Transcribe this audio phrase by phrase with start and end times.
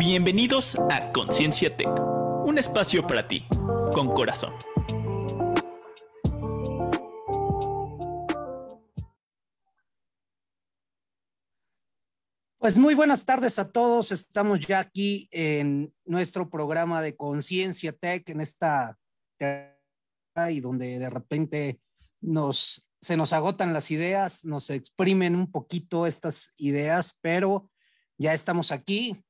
[0.00, 1.90] Bienvenidos a Conciencia Tech,
[2.46, 3.46] un espacio para ti,
[3.92, 4.54] con corazón.
[12.56, 14.10] Pues muy buenas tardes a todos.
[14.10, 18.98] Estamos ya aquí en nuestro programa de Conciencia Tech, en esta
[19.38, 21.78] y donde de repente
[22.22, 27.70] nos se nos agotan las ideas, nos exprimen un poquito estas ideas, pero
[28.16, 29.22] ya estamos aquí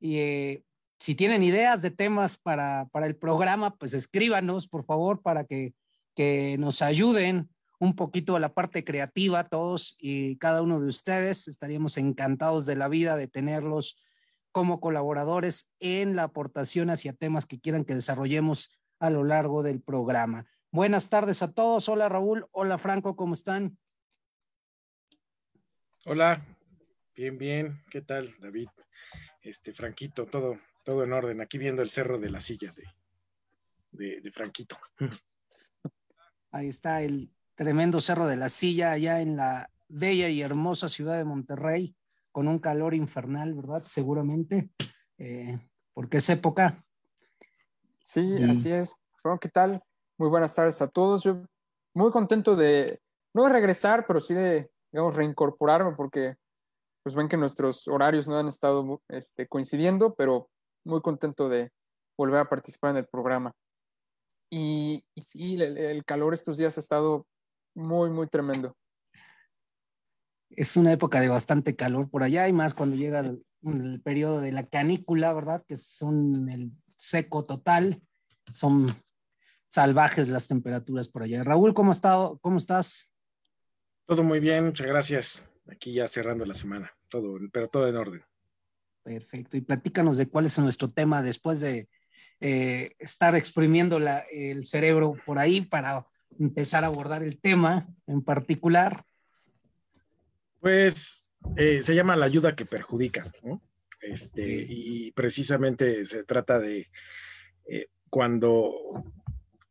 [0.00, 0.64] y eh,
[0.98, 5.74] si tienen ideas de temas para, para, el programa, pues escríbanos, por favor, para que,
[6.14, 11.46] que nos ayuden un poquito a la parte creativa, todos y cada uno de ustedes.
[11.46, 13.96] Estaríamos encantados de la vida de tenerlos
[14.50, 19.80] como colaboradores en la aportación hacia temas que quieran que desarrollemos a lo largo del
[19.80, 20.46] programa.
[20.72, 21.88] Buenas tardes a todos.
[21.88, 23.78] Hola Raúl, hola Franco, ¿cómo están?
[26.04, 26.44] Hola,
[27.14, 27.82] bien, bien.
[27.90, 28.68] ¿Qué tal, David?
[29.40, 31.40] Este, Franquito, todo, todo en orden.
[31.40, 32.74] Aquí viendo el cerro de la silla
[33.92, 34.76] de, de, Franquito.
[36.50, 41.16] Ahí está el tremendo cerro de la silla, allá en la bella y hermosa ciudad
[41.16, 41.96] de Monterrey,
[42.32, 43.82] con un calor infernal, ¿verdad?
[43.86, 44.70] Seguramente,
[45.18, 45.58] eh,
[45.94, 46.84] porque es época.
[48.00, 48.94] Sí, así es.
[49.22, 49.82] Bueno, ¿qué tal?
[50.16, 51.24] Muy buenas tardes a todos.
[51.24, 51.42] Yo
[51.94, 53.00] muy contento de,
[53.34, 56.36] no de regresar, pero sí de, digamos, reincorporarme porque
[57.08, 60.50] pues ven que nuestros horarios no han estado este, coincidiendo, pero
[60.84, 61.72] muy contento de
[62.18, 63.54] volver a participar en el programa.
[64.50, 67.26] Y, y sí, el, calor estos días ha estado
[67.74, 68.76] muy, muy tremendo.
[70.50, 74.42] Es una época de bastante calor por allá y más cuando llega el, el periodo
[74.42, 75.64] de la canícula, ¿verdad?
[75.66, 78.02] Que son el seco total.
[78.52, 78.86] Son
[79.66, 81.42] salvajes las temperaturas por allá.
[81.42, 83.10] Raúl, ¿cómo, estado, cómo estás?
[84.04, 85.54] Todo muy bien, muchas gracias.
[85.70, 88.22] Aquí ya cerrando la semana, todo, pero todo en orden.
[89.02, 89.56] Perfecto.
[89.56, 91.88] Y platícanos de cuál es nuestro tema después de
[92.40, 96.06] eh, estar exprimiendo la, el cerebro por ahí para
[96.38, 99.02] empezar a abordar el tema en particular.
[100.60, 103.62] Pues eh, se llama la ayuda que perjudica, ¿no?
[104.00, 106.86] Este, y precisamente se trata de
[107.66, 108.72] eh, cuando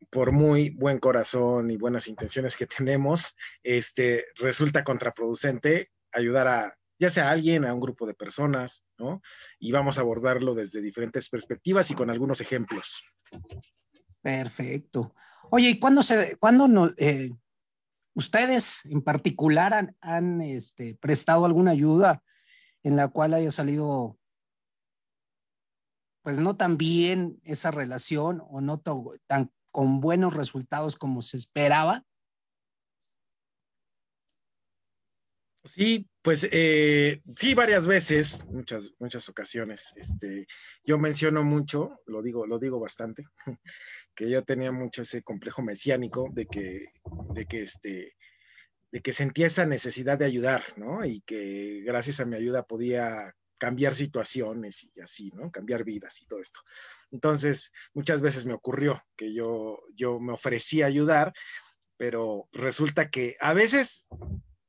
[0.10, 7.10] por muy buen corazón y buenas intenciones que tenemos, este, resulta contraproducente ayudar a, ya
[7.10, 9.22] sea a alguien, a un grupo de personas, ¿no?
[9.60, 13.04] Y vamos a abordarlo desde diferentes perspectivas y con algunos ejemplos.
[14.22, 15.14] Perfecto.
[15.52, 17.32] Oye, ¿y cuándo se, cuándo no, eh,
[18.14, 22.24] ustedes en particular han, este, prestado alguna ayuda
[22.84, 24.18] en la cual haya salido
[26.24, 28.82] pues no tan bien esa relación o no
[29.28, 32.04] tan con buenos resultados como se esperaba?
[35.64, 39.92] Sí, pues eh, sí, varias veces, muchas, muchas ocasiones.
[39.96, 40.48] Este,
[40.86, 43.26] yo menciono mucho, lo digo, lo digo bastante,
[44.16, 46.88] que yo tenía mucho ese complejo mesiánico de que,
[47.34, 48.16] de que este,
[48.92, 51.04] de que sentía esa necesidad de ayudar, ¿no?
[51.06, 55.52] Y que gracias a mi ayuda podía cambiar situaciones y así, ¿no?
[55.52, 56.60] Cambiar vidas y todo esto.
[57.12, 61.34] Entonces, muchas veces me ocurrió que yo, yo me ofrecía ayudar,
[61.98, 64.08] pero resulta que a veces,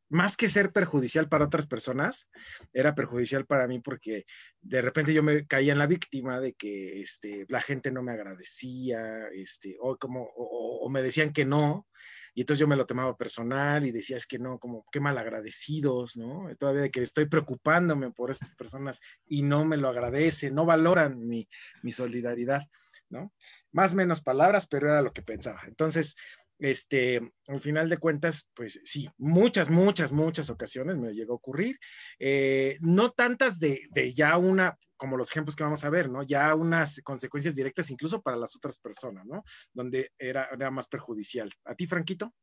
[0.08, 2.30] más que ser perjudicial para otras personas,
[2.72, 4.24] era perjudicial para mí porque
[4.60, 8.12] de repente yo me caía en la víctima de que este, la gente no me
[8.12, 11.86] agradecía, este, o, como, o me decían que no,
[12.34, 15.18] y entonces yo me lo tomaba personal y decía, es que no, como qué mal
[15.18, 16.48] agradecidos, ¿no?
[16.56, 21.26] Todavía de que estoy preocupándome por estas personas y no me lo agradecen, no valoran
[21.26, 21.48] mi,
[21.82, 22.62] mi solidaridad,
[23.08, 23.32] ¿no?
[23.72, 25.62] Más menos palabras, pero era lo que pensaba.
[25.66, 26.16] Entonces,
[26.58, 31.78] este, al final de cuentas, pues sí, muchas, muchas, muchas ocasiones me llegó a ocurrir,
[32.18, 36.22] eh, no tantas de, de, ya una, como los ejemplos que vamos a ver, ¿no?
[36.22, 39.42] Ya unas consecuencias directas incluso para las otras personas, ¿no?
[39.72, 41.50] Donde era, era más perjudicial.
[41.64, 42.34] ¿A ti, Franquito?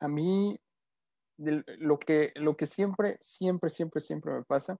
[0.00, 0.58] A mí,
[1.36, 4.78] lo que, lo que siempre, siempre, siempre, siempre me pasa,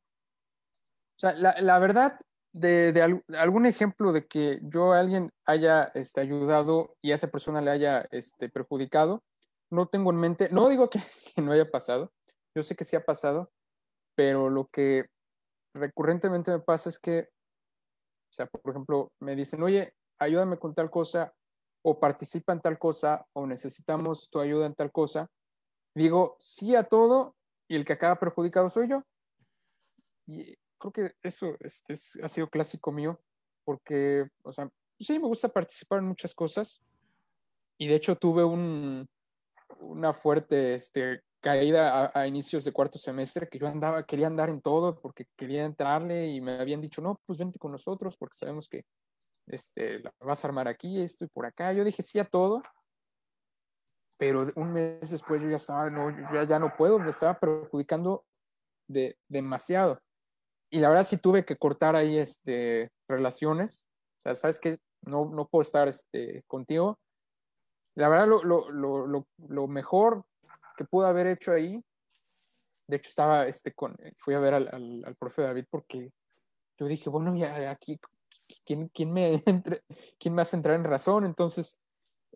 [1.16, 2.18] o sea, la, la verdad,
[2.54, 7.60] de, algún ejemplo de que yo a alguien haya este, ayudado y a esa persona
[7.60, 9.24] le haya este, perjudicado,
[9.70, 11.00] no tengo en mente, no digo que,
[11.42, 12.12] no haya pasado,
[12.54, 13.50] yo sé que sí ha pasado,
[14.14, 15.06] pero lo que
[15.74, 17.28] recurrentemente me pasa es que,
[18.30, 21.34] o sea, por ejemplo, me dicen, oye, ayúdame con tal cosa,
[21.82, 25.28] o participa en tal cosa, o necesitamos tu ayuda en tal cosa.
[25.94, 27.34] Digo sí a todo,
[27.68, 29.02] y el que acaba perjudicado soy yo.
[30.26, 30.56] Y
[30.90, 33.20] creo que eso este, ha sido clásico mío,
[33.64, 36.82] porque, o sea, sí me gusta participar en muchas cosas.
[37.78, 39.08] Y de hecho tuve un,
[39.80, 44.60] una fuerte este, caída a, inicios de cuarto semestre, que yo andaba, quería andar en
[44.60, 48.68] todo porque quería entrarle y me habían dicho, no, pues vente con nosotros porque sabemos
[48.68, 48.84] que
[49.46, 51.72] este, la vas a armar aquí, esto y por acá.
[51.72, 52.62] Yo dije sí a todo,
[54.18, 58.24] pero un mes después yo ya estaba, no, ya, ya no puedo, me estaba perjudicando
[58.86, 60.00] de, demasiado.
[60.74, 63.86] Y la verdad sí tuve que cortar ahí este, relaciones.
[64.18, 66.98] O sea, sabes que no, no puedo estar este, contigo.
[67.94, 68.68] La verdad, lo, lo,
[69.06, 70.24] lo, lo, mejor
[70.76, 71.80] que pude haber hecho ahí,
[72.88, 76.10] de hecho estaba, este, con, fui a ver al, al, al profe David porque
[76.76, 78.00] yo dije, bueno, ya aquí,
[78.66, 79.84] ¿quién, quién, me, entre,
[80.18, 81.24] ¿quién me hace entrar en razón?
[81.24, 81.78] Entonces,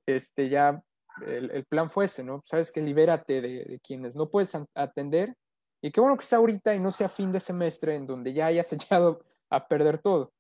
[0.07, 0.81] este, ya
[1.27, 2.41] el, el plan fue ese, ¿no?
[2.45, 5.35] Sabes que libérate de, de, quienes no puedes atender
[5.83, 8.47] y qué bueno que sea ahorita y no sea fin de semestre en donde ya
[8.47, 10.33] hayas echado a perder todo.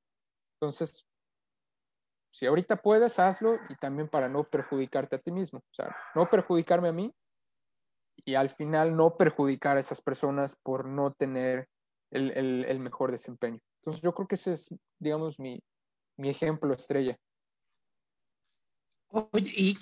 [0.61, 1.06] Entonces,
[2.31, 5.61] si ahorita puedes, hazlo y también para no perjudicarte a ti mismo.
[5.61, 7.14] O sea, no perjudicarme a mí
[8.25, 11.69] y al final no perjudicar a esas personas por no tener
[12.11, 13.61] el, el, el mejor desempeño.
[13.81, 15.62] Entonces, yo creo que ese es, digamos, mi,
[16.17, 17.17] mi ejemplo estrella.
[19.11, 19.79] Oye, y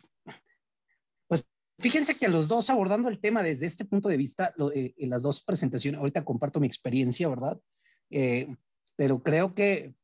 [1.79, 5.23] Fíjense que los dos abordando el tema desde este punto de vista, eh, en las
[5.23, 7.61] dos presentaciones, ahorita comparto mi experiencia, ¿verdad?
[8.11, 8.49] Eh,
[8.97, 9.95] pero creo que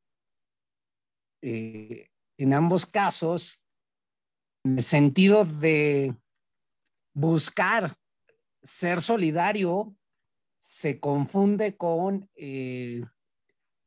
[1.40, 3.64] eh, en ambos casos,
[4.64, 6.14] en el sentido de
[7.14, 7.96] buscar
[8.62, 9.96] ser solidario,
[10.60, 12.30] se confunde con,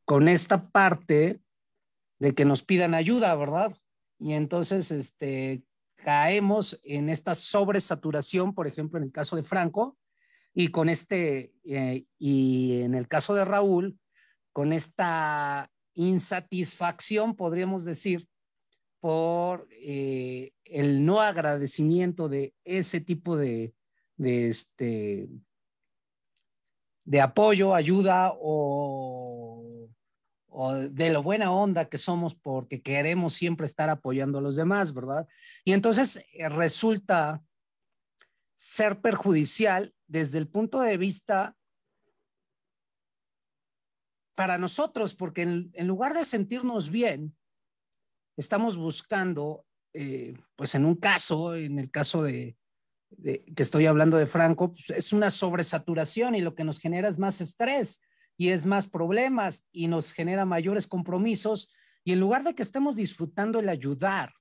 [0.05, 1.39] con esta parte
[2.19, 3.77] de que nos pidan ayuda, ¿verdad?
[4.19, 5.63] Y entonces, este,
[6.05, 9.97] caemos en esta sobresaturación, por ejemplo, en el caso de Franco,
[10.53, 13.97] y con este, eh, y en el caso de Raúl,
[14.53, 18.29] con esta insatisfacción, podríamos decir,
[18.99, 23.73] por eh, el no agradecimiento de ese tipo de,
[24.15, 25.27] de, este,
[27.03, 29.54] de apoyo, ayuda o
[30.57, 34.93] o de lo buena onda que somos porque queremos siempre estar apoyando a los demás,
[34.93, 35.27] ¿verdad?
[35.65, 37.43] Y entonces eh, resulta
[38.53, 41.57] ser perjudicial desde el punto de vista
[44.33, 47.35] para nosotros, porque en, lugar de sentirnos bien,
[48.37, 52.57] estamos buscando, eh, pues en un caso, en el caso de,
[53.21, 57.19] que estoy hablando de Franco, pues es una sobresaturación y lo que nos genera es
[57.19, 58.01] más estrés
[58.37, 61.69] y es más problemas y nos genera mayores compromisos
[62.05, 64.31] y en lugar de que estemos disfrutando el ayudar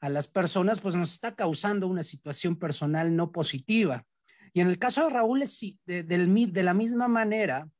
[0.00, 4.04] a las personas, pues nos está causando una situación personal no positiva.
[4.52, 5.44] Y en el caso de Raúl,
[5.86, 7.70] de, de la misma manera,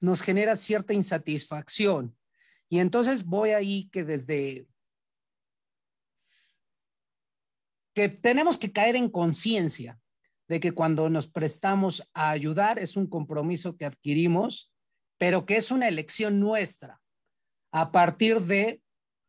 [0.00, 2.16] nos genera cierta insatisfacción.
[2.70, 4.66] Y entonces voy ahí que desde
[7.94, 9.98] que tenemos que caer en conciencia
[10.48, 14.72] de que cuando nos prestamos a ayudar es un compromiso que adquirimos,
[15.18, 17.00] pero que es una elección nuestra
[17.70, 18.82] a partir de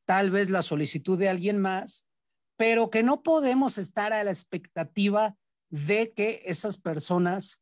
[0.06, 2.10] tal vez la solicitud de alguien más,
[2.58, 5.36] pero que no podemos estar a la expectativa
[5.70, 7.62] de que esas personas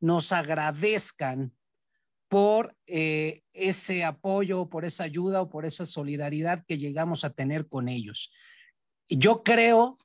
[0.00, 1.54] nos agradezcan
[2.28, 7.68] por eh, ese apoyo, por esa ayuda o por esa solidaridad que llegamos a tener
[7.68, 8.32] con ellos.
[9.08, 9.98] Yo creo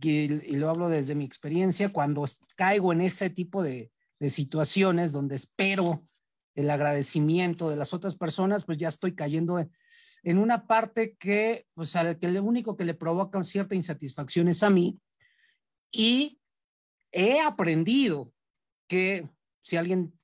[0.00, 2.24] y, lo hablo desde mi experiencia, cuando
[2.56, 3.90] caigo en ese tipo de,
[4.28, 6.06] situaciones donde espero
[6.54, 9.58] el agradecimiento de las otras personas, pues ya estoy cayendo
[10.22, 14.62] en, una parte que, pues, al que lo único que le provoca cierta insatisfacción es
[14.62, 15.00] a mí.
[15.90, 16.38] Y
[17.10, 18.32] he aprendido
[18.86, 19.28] que
[19.60, 20.16] si alguien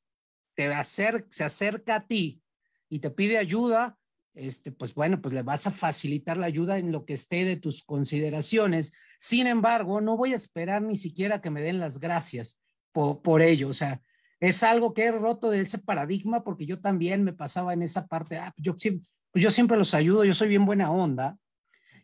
[0.54, 2.40] te se acerca a ti
[2.88, 3.98] y te pide ayuda,
[4.38, 7.56] este, pues bueno, pues le vas a facilitar la ayuda en lo que esté de
[7.56, 8.92] tus consideraciones.
[9.18, 12.60] Sin embargo, no voy a esperar ni siquiera que me den las gracias
[12.92, 13.68] por, ello.
[13.68, 14.00] O sea,
[14.40, 18.06] es algo que he roto de ese paradigma porque yo también me pasaba en esa
[18.06, 18.38] parte.
[18.38, 21.36] Ah, yo, pues yo siempre los ayudo, yo soy bien buena onda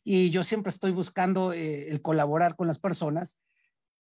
[0.03, 3.39] y yo siempre estoy buscando eh, el colaborar con las personas,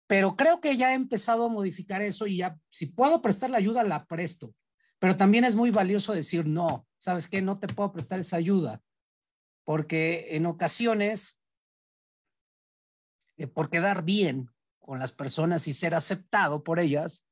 [0.06, 3.58] pero creo que ya he empezado a modificar eso y ya, si puedo prestar la
[3.58, 4.54] ayuda, la presto.
[4.98, 7.42] Pero también es muy valioso decir, no, ¿sabes qué?
[7.42, 8.82] No te puedo prestar esa ayuda,
[9.64, 11.40] porque en ocasiones,
[13.36, 17.26] eh, por quedar bien con las personas y ser aceptado por ellas,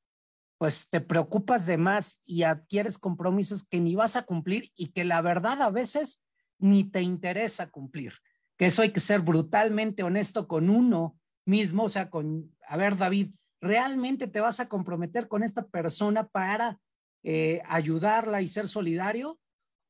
[0.58, 5.04] pues te preocupas de más y adquieres compromisos que ni vas a cumplir y que
[5.04, 6.24] la verdad a veces
[6.58, 8.14] ni te interesa cumplir.
[8.56, 12.96] Que eso hay que ser brutalmente honesto con uno mismo, o sea, con, a ver,
[12.96, 16.80] David, ¿realmente te vas a comprometer con esta persona para
[17.28, 19.40] eh, ayudarla y ser solidario?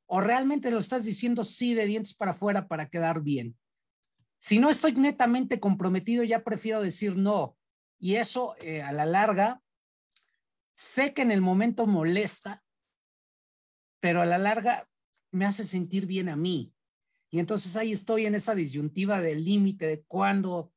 [0.07, 3.59] ¿O realmente lo estás diciendo sí de dientes para afuera para quedar bien?
[4.38, 7.59] Si no estoy netamente comprometido, ya prefiero decir no,
[7.99, 9.61] Y eso eh, a la larga,
[10.73, 12.64] sé que en el momento molesta,
[14.00, 14.88] pero a la larga
[15.31, 16.73] me hace sentir bien a mí.
[17.31, 20.73] Y entonces ahí estoy en esa disyuntiva del límite de cuándo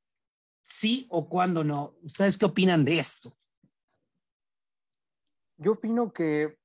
[0.62, 1.96] sí o cuándo no.
[2.02, 3.39] ¿Ustedes qué opinan de esto?
[5.60, 6.58] Yo opino que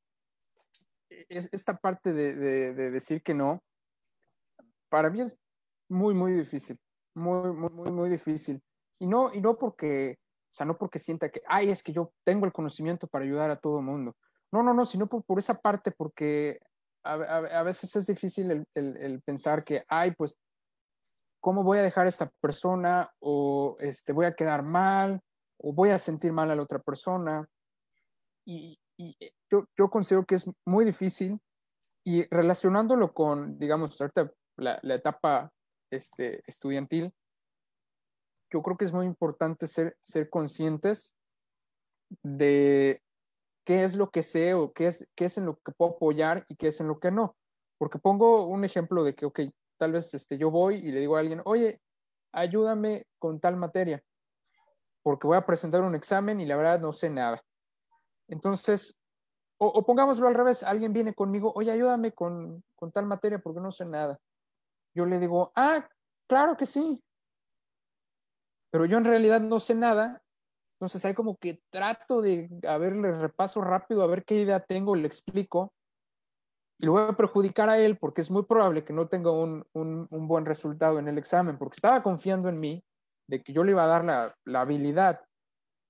[1.28, 3.62] es esta parte de, de, decir que no,
[4.88, 5.36] para mí es
[5.88, 6.78] muy, muy difícil,
[7.14, 8.62] muy, muy, muy, muy difícil.
[9.00, 10.18] Y no, y no porque,
[10.52, 13.50] o sea, no porque sienta que, ay, es que yo tengo el conocimiento para ayudar
[13.50, 14.16] a todo mundo.
[14.52, 16.60] No, no, no, sino por, esa parte, porque
[17.02, 20.36] a, veces es difícil el, pensar que, ay, pues,
[21.40, 23.12] ¿cómo voy a dejar a esta persona?
[23.18, 25.20] O este, voy a quedar mal,
[25.58, 27.44] o voy a sentir mal a la otra persona.
[28.46, 31.40] Y, y eh, yo, considero que es muy difícil
[32.04, 35.52] y relacionándolo con, digamos, ahorita la, la etapa
[35.90, 37.12] este, estudiantil,
[38.52, 41.14] yo creo que es muy importante ser, ser conscientes
[42.22, 43.02] de
[43.64, 46.44] qué es lo que sé o qué es, qué es en lo que puedo apoyar
[46.48, 47.36] y qué es en lo que no.
[47.78, 49.40] Porque pongo un ejemplo de que, ok,
[49.78, 51.80] tal vez este, yo voy y le digo a alguien, oye,
[52.32, 54.02] ayúdame con tal materia,
[55.02, 57.42] porque voy a presentar un examen y la verdad no sé nada.
[58.28, 58.98] Entonces,
[59.58, 63.70] o, pongámoslo al revés, alguien viene conmigo, oye, ayúdame con, con tal materia porque no
[63.70, 64.18] sé nada.
[64.94, 65.88] Yo le digo, ah,
[66.28, 67.00] claro que sí,
[68.70, 70.20] pero yo en realidad no sé nada.
[70.74, 75.06] Entonces hay como que trato de, a repaso rápido, a ver qué idea tengo, le
[75.06, 75.72] explico.
[76.80, 79.64] Y lo voy a perjudicar a él porque es muy probable que no tenga un,
[79.74, 82.84] un, un buen resultado en el examen, porque estaba confiando en mí
[83.28, 85.20] de que yo le iba a dar la, la habilidad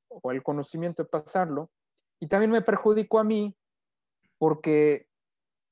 [0.08, 1.70] o el conocimiento de pasarlo.
[2.21, 3.56] Y también me perjudicó a mí
[4.38, 5.06] porque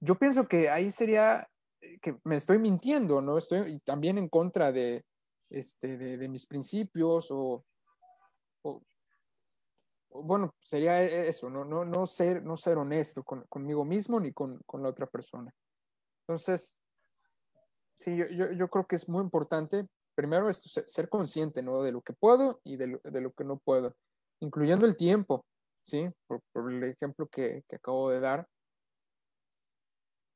[0.01, 1.49] yo pienso que ahí sería
[1.81, 3.39] eh, que me estoy mintiendo, ¿no?
[3.39, 5.05] Estoy también en contra de,
[5.51, 7.65] este, de, mis principios o,
[10.11, 14.59] bueno, sería e, eso, no, no, no, ser, no ser honesto conmigo mismo ni con,
[14.67, 15.55] con, la otra persona.
[16.23, 16.79] Entonces,
[17.95, 21.83] sí, yo, yo, yo, creo que es muy importante, primero, esto, ser, consciente, ¿no?
[21.83, 23.95] De lo que puedo y de lo, de lo que no puedo,
[24.41, 25.45] incluyendo el tiempo,
[25.83, 26.09] ¿sí?
[26.27, 28.47] Por, el ejemplo que, acabo de dar.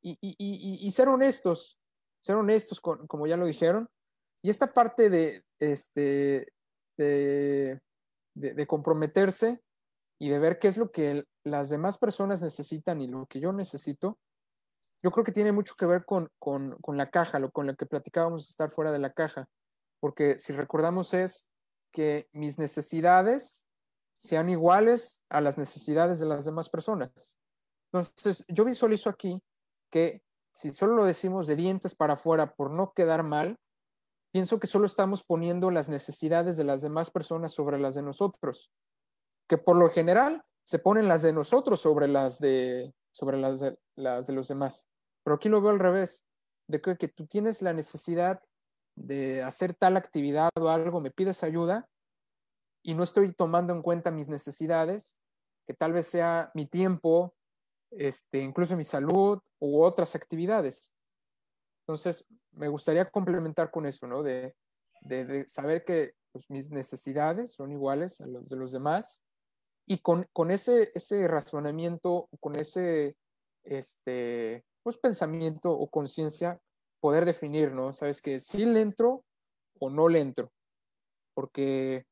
[0.03, 1.79] Y, ser honestos,
[2.21, 3.89] ser honestos, como ya lo dijeron,
[4.43, 6.53] y esta parte de, este,
[6.97, 9.61] de, comprometerse
[10.21, 13.53] y de ver qué es lo que las demás personas necesitan y lo que yo
[13.53, 14.19] necesito,
[15.03, 17.75] yo creo que tiene mucho que ver con, con, con la caja, lo, con lo
[17.75, 19.49] que platicábamos estar fuera de la caja,
[20.01, 21.49] porque si recordamos es
[21.93, 23.66] que mis necesidades
[24.17, 27.39] sean iguales a las necesidades de las demás personas.
[27.93, 29.43] Entonces, yo visualizo aquí
[29.91, 33.59] que si solo lo decimos de dientes para afuera por no quedar mal,
[34.33, 38.71] pienso que solo estamos poniendo las necesidades de las demás personas sobre las de nosotros,
[39.49, 43.79] que por lo general se ponen las de nosotros sobre las de, sobre las de,
[43.97, 44.89] las de los demás.
[45.23, 46.25] Pero aquí lo veo al revés,
[46.69, 48.41] de que, que tú tienes la necesidad
[48.97, 51.87] de hacer tal actividad o algo, me pides ayuda
[52.87, 55.21] y no estoy tomando en cuenta mis necesidades,
[55.67, 57.35] que tal vez sea mi tiempo,
[57.91, 60.95] este, incluso mi salud u otras actividades.
[61.81, 64.23] Entonces, me gustaría complementar con eso, ¿no?
[64.23, 64.55] De,
[65.01, 69.21] de, saber que pues, mis necesidades son iguales a las de los demás
[69.85, 73.17] y con, con ese, ese razonamiento, con ese
[73.65, 76.61] este, pues, pensamiento o conciencia,
[77.01, 77.93] poder definir, ¿no?
[77.95, 79.25] Sabes que sí le entro
[79.81, 80.53] o no le entro,
[81.35, 82.07] porque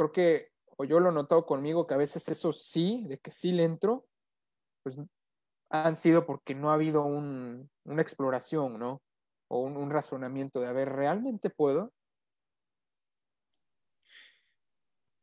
[0.00, 3.30] creo que, o yo lo he notado conmigo, que a veces eso sí, de que
[3.30, 4.06] sí le entro,
[4.82, 4.98] pues
[5.68, 9.02] han sido porque no ha habido un, una exploración, ¿no?
[9.48, 11.92] O un, razonamiento de, a ver, ¿realmente puedo?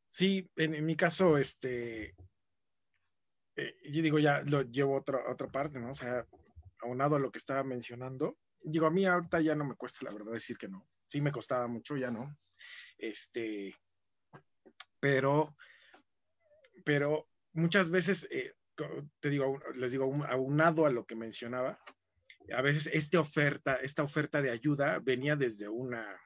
[0.09, 2.15] Sí, en, en mi caso, este,
[3.55, 5.89] eh, yo digo, ya lo llevo a otra, otra parte, ¿no?
[5.89, 6.23] O sea,
[6.81, 10.11] aunado a lo que estaba mencionando, digo, a mí ahorita ya no me cuesta, la
[10.11, 10.87] verdad, decir que no.
[11.07, 12.37] Sí me costaba mucho, ya no.
[12.97, 13.73] Este,
[14.99, 15.55] pero,
[16.83, 18.53] pero muchas veces eh,
[19.19, 21.79] te digo, les digo, aunado a lo que mencionaba,
[22.53, 26.19] a veces esta oferta, esta oferta de ayuda venía desde una,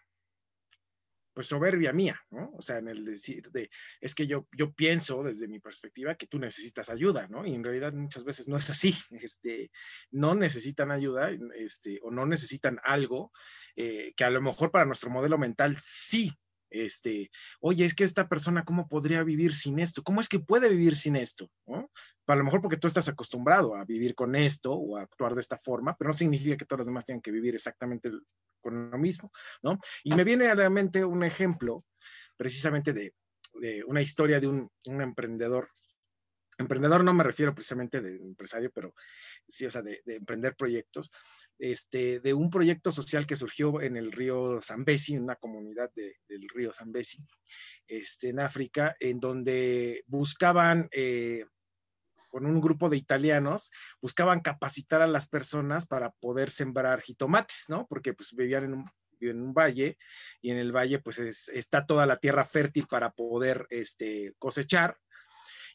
[1.34, 2.51] pues soberbia mía, ¿no?
[2.58, 3.70] O sea, en el decir de,
[4.01, 7.46] es que yo, yo pienso desde mi perspectiva que tú necesitas ayuda, ¿no?
[7.46, 9.72] Y en realidad muchas veces no es así, este,
[10.12, 13.32] no necesitan ayuda, este, o no necesitan algo
[13.75, 16.32] eh, que a lo mejor para nuestro modelo mental sí
[16.72, 20.01] este, oye, es que esta persona, ¿cómo podría vivir sin esto?
[20.04, 21.50] ¿Cómo es que puede vivir sin esto?
[21.68, 21.92] ¿no?
[22.28, 25.42] A lo mejor porque tú estás acostumbrado a vivir con esto o a actuar de
[25.42, 28.10] esta forma, pero no significa que todos los demás tengan que vivir exactamente
[28.62, 29.78] con lo mismo, ¿no?
[30.04, 31.84] Y me viene a la mente un ejemplo
[32.38, 33.13] precisamente de,
[33.86, 35.68] una historia de un, emprendedor
[36.58, 38.94] emprendedor no me refiero precisamente de empresario, pero
[39.48, 41.12] sí, o sea, de, emprender proyectos,
[41.58, 45.36] este, de un proyecto social que surgió en el río Zambezi, en una
[45.72, 45.92] comunidad
[46.28, 47.24] del río Zambezi,
[47.88, 51.46] este, en África, en donde buscaban, eh,
[52.30, 57.88] con un grupo de italianos, buscaban capacitar a las personas para poder sembrar jitomates, ¿no?
[57.88, 58.86] Porque pues vivían en un,
[59.20, 59.98] en un valle
[60.42, 64.98] y en el valle pues está toda la tierra fértil para poder este, cosechar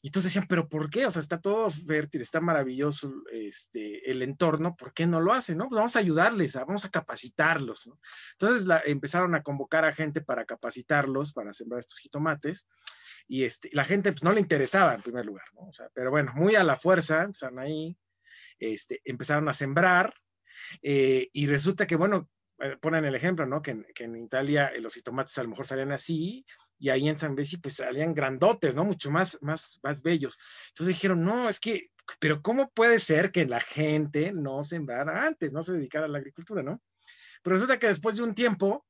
[0.06, 1.04] y entonces decían, pero ¿por qué?
[1.04, 5.58] O sea, está todo fértil, está maravilloso este, el entorno, ¿por qué no lo hacen?
[5.58, 5.68] No?
[5.68, 7.88] Pues vamos a ayudarles, vamos a capacitarlos.
[7.88, 7.98] ¿no?
[8.38, 12.68] Entonces empezaron a convocar a gente para capacitarlos, para sembrar estos jitomates.
[13.26, 15.62] Y este, la gente pues, no le interesaba en primer lugar, ¿no?
[15.62, 17.98] O sea, pero bueno, muy a la fuerza, empezaron ahí,
[18.60, 20.14] este, empezaron a sembrar.
[20.82, 22.30] Eh, y resulta que, bueno,
[22.80, 23.62] ponen el ejemplo, ¿no?
[23.62, 26.46] Que, en Italia eh, los jitomates a lo mejor salían así
[26.78, 28.84] y ahí en San Besi pues salían grandotes, ¿no?
[28.84, 30.38] Mucho más, más, más bellos.
[30.68, 35.52] Entonces dijeron, no, es que, pero ¿cómo puede ser que la gente no sembrara antes,
[35.52, 36.80] no se dedicara a la agricultura, ¿no?
[37.42, 38.86] Pero resulta que después de un tiempo,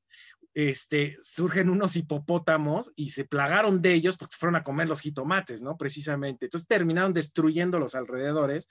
[0.55, 5.03] este, surgen unos hipopótamos y se plagaron de ellos porque se fueron a comer los
[5.03, 5.77] jitomates, ¿no?
[5.77, 6.47] Precisamente.
[6.47, 8.67] Entonces terminaron destruyendo los alrededores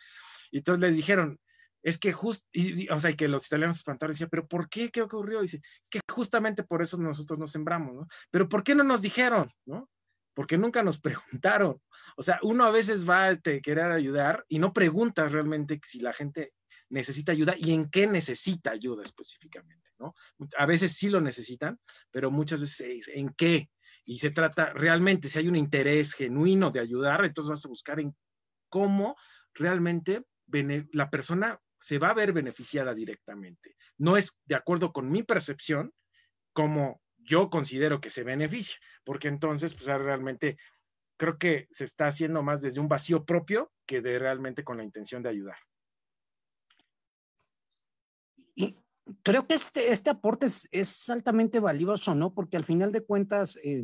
[0.49, 1.39] y entonces les dijeron,
[1.85, 2.47] es que justo,
[2.89, 4.89] o sea, que los italianos espantaron y decían, pero ¿por qué?
[4.89, 5.39] ¿Qué ocurrió?
[5.39, 8.07] Y dice, es que justamente por eso nosotros nos sembramos, ¿no?
[8.31, 9.87] Pero ¿por qué no nos dijeron, no?
[10.33, 10.99] Porque nunca nos
[11.39, 11.79] preguntaron.
[12.17, 16.11] O sea, uno a veces va a querer ayudar y no pregunta realmente si la
[16.11, 16.53] gente
[16.89, 20.15] necesita ayuda y en qué necesita ayuda específicamente, ¿no?
[20.57, 23.69] A veces sí lo necesitan, pero muchas veces en qué.
[24.05, 27.99] Y se trata realmente, si hay un interés genuino de ayudar, entonces vas a buscar
[27.99, 28.15] en
[28.69, 29.15] cómo
[29.53, 30.25] realmente
[30.91, 33.75] la persona se va a ver beneficiada directamente.
[33.99, 35.93] No es de acuerdo con mi percepción
[36.51, 40.57] como yo considero que se beneficia, porque entonces, pues realmente
[41.15, 44.83] creo que se está haciendo más desde un vacío propio que de realmente con la
[44.83, 45.57] intención de ayudar.
[48.55, 48.75] Y
[49.21, 52.33] creo que este, este aporte es, altamente valioso, ¿no?
[52.33, 53.83] Porque al final de cuentas, eh,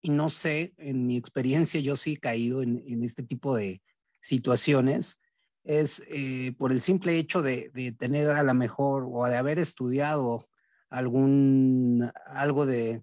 [0.00, 3.82] y no sé, en mi experiencia yo sí he caído en este tipo de
[4.20, 5.20] situaciones,
[5.66, 10.48] es eh, por el simple hecho de, tener a la mejor o de haber estudiado
[10.88, 13.02] algún, algo de,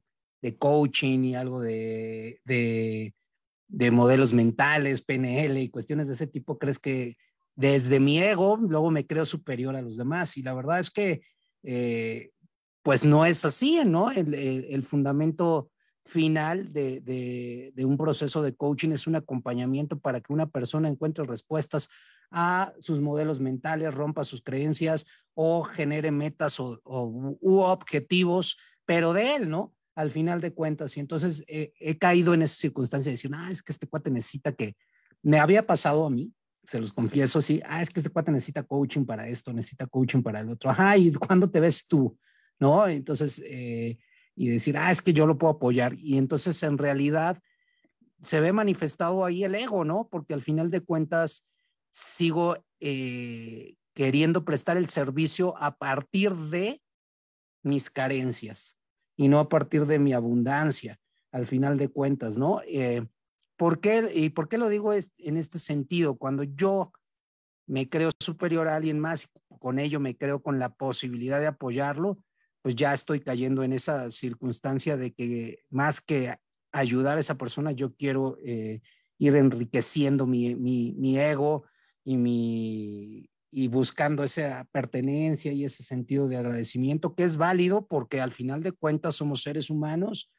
[0.59, 7.15] coaching y algo de, de, modelos mentales, PNL y cuestiones de ese tipo, crees que
[7.55, 10.37] desde mi ego luego me creo superior a los demás.
[10.37, 11.21] Y la verdad es que,
[11.63, 12.31] eh,
[12.81, 14.11] pues no es así, ¿no?
[14.11, 15.69] El, el, fundamento
[16.05, 17.01] final de,
[17.73, 21.89] de, un proceso de coaching es un acompañamiento para que una persona encuentre respuestas
[22.33, 29.35] a sus modelos mentales, rompa sus creencias o genere metas o, u objetivos, pero de
[29.35, 29.73] él, ¿no?
[29.95, 30.97] Al final de cuentas.
[30.97, 34.11] Y entonces eh, he caído en esa circunstancia de decir, ah, es que este cuate
[34.11, 34.75] necesita que,
[35.21, 36.33] me había pasado a mí,
[36.65, 40.21] se los confieso, sí, ah, es que este cuate necesita coaching para esto, necesita coaching
[40.21, 42.17] para el otro, ajá, ¿y cuándo te ves tú?
[42.59, 42.87] ¿No?
[42.87, 43.97] Entonces, eh,
[44.35, 45.93] y decir, ah, es que yo lo puedo apoyar.
[45.97, 47.39] Y entonces en realidad
[48.19, 50.07] se ve manifestado ahí el ego, ¿no?
[50.09, 51.47] Porque al final de cuentas,
[51.93, 56.81] sigo eh, queriendo prestar el servicio a partir de
[57.61, 58.79] mis carencias
[59.15, 60.99] y no a partir de mi abundancia,
[61.31, 62.61] al final de cuentas, ¿no?
[62.65, 63.05] Eh,
[63.57, 66.15] ¿por qué, ¿Y por qué lo digo en este sentido?
[66.15, 66.91] Cuando yo
[67.67, 69.27] me creo superior a alguien más y
[69.59, 72.17] con ello me creo con la posibilidad de apoyarlo,
[72.63, 76.35] pues ya estoy cayendo en esa circunstancia de que más que
[76.71, 78.81] ayudar a esa persona, yo quiero eh,
[79.19, 81.65] ir enriqueciendo mi, mi, mi ego,
[82.03, 88.21] y, mi, y buscando esa pertenencia y ese sentido de agradecimiento que es válido porque
[88.21, 90.31] al final de cuentas somos seres humanos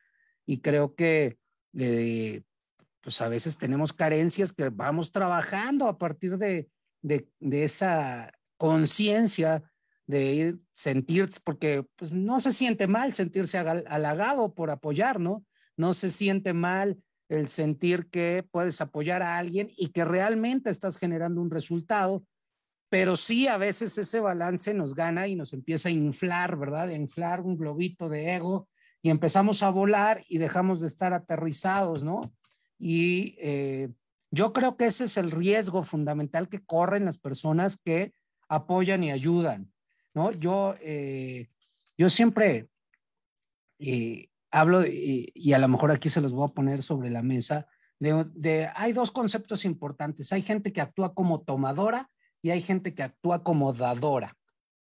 [0.46, 1.38] y creo que
[1.78, 2.42] eh,
[3.00, 6.68] pues a veces tenemos carencias que vamos trabajando a partir de,
[7.02, 9.62] de, esa conciencia
[10.06, 15.44] de ir sentir, porque pues, no se siente mal sentirse halagado por apoyar, ¿no?
[15.76, 16.98] No se siente mal
[17.36, 22.24] el sentir que puedes apoyar a alguien y que realmente estás generando un resultado,
[22.88, 26.88] pero sí a veces ese balance nos gana y nos empieza a inflar, ¿verdad?
[26.88, 28.68] A inflar un globito de ego
[29.02, 32.32] y empezamos a volar y dejamos de estar aterrizados, ¿no?
[32.78, 33.90] Y eh,
[34.30, 38.14] yo creo que ese es el riesgo fundamental que corren las personas que
[38.48, 39.72] apoyan y ayudan,
[40.14, 40.32] ¿no?
[40.32, 41.48] Yo, eh,
[41.96, 42.68] yo siempre
[43.78, 47.66] eh, hablo, y, a lo mejor aquí se los voy a poner sobre la mesa,
[47.98, 50.32] de, hay dos conceptos importantes.
[50.32, 54.36] Hay gente que actúa como tomadora y hay gente que actúa como dadora.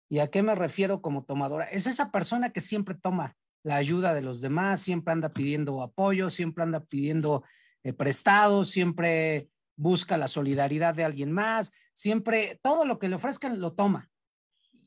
[0.08, 1.66] ¿Y a qué me refiero como tomadora?
[1.66, 6.30] Es esa persona que siempre toma, la ayuda de los demás, siempre anda pidiendo apoyo,
[6.30, 7.44] siempre anda pidiendo
[7.84, 13.60] eh, prestados, siempre busca la solidaridad de alguien más, siempre todo lo que le ofrezcan
[13.60, 14.12] lo toma.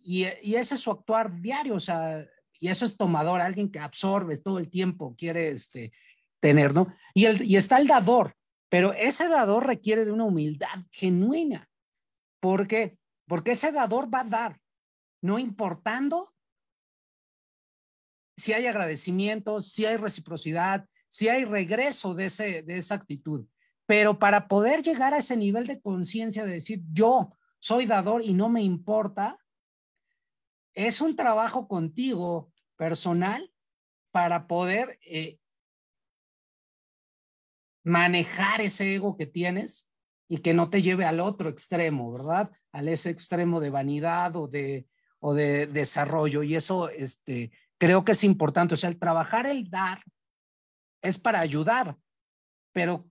[0.01, 2.25] Y, y ese es su actuar diario, o sea,
[2.59, 5.93] y eso es tomador, alguien que absorbe todo el tiempo, quiere este,
[6.41, 6.93] tener, ¿no?
[7.15, 8.35] Y está el dador,
[8.69, 11.69] pero ese dador requiere de una humildad genuina.
[12.41, 12.99] ¿Por qué?
[13.27, 14.61] Porque ese dador va a dar,
[15.21, 16.35] no importando
[18.37, 23.47] si hay agradecimiento, si hay reciprocidad, si hay regreso de, ese, de esa actitud.
[23.85, 28.35] Pero para poder llegar a ese nivel de conciencia de decir, yo soy dador y
[28.35, 29.39] no me importa,
[30.79, 33.53] es un trabajo contigo personal
[34.13, 35.41] para poder eh,
[37.83, 39.91] manejar ese ego que tienes
[40.29, 42.53] y que no te lleve al otro extremo, ¿verdad?
[42.71, 44.87] Al ese extremo de vanidad o de,
[45.19, 46.45] o de desarrollo.
[46.45, 48.75] Y eso este, creo que es importante.
[48.75, 50.01] O sea, el trabajar, el dar,
[51.03, 51.99] es para ayudar,
[52.73, 53.11] pero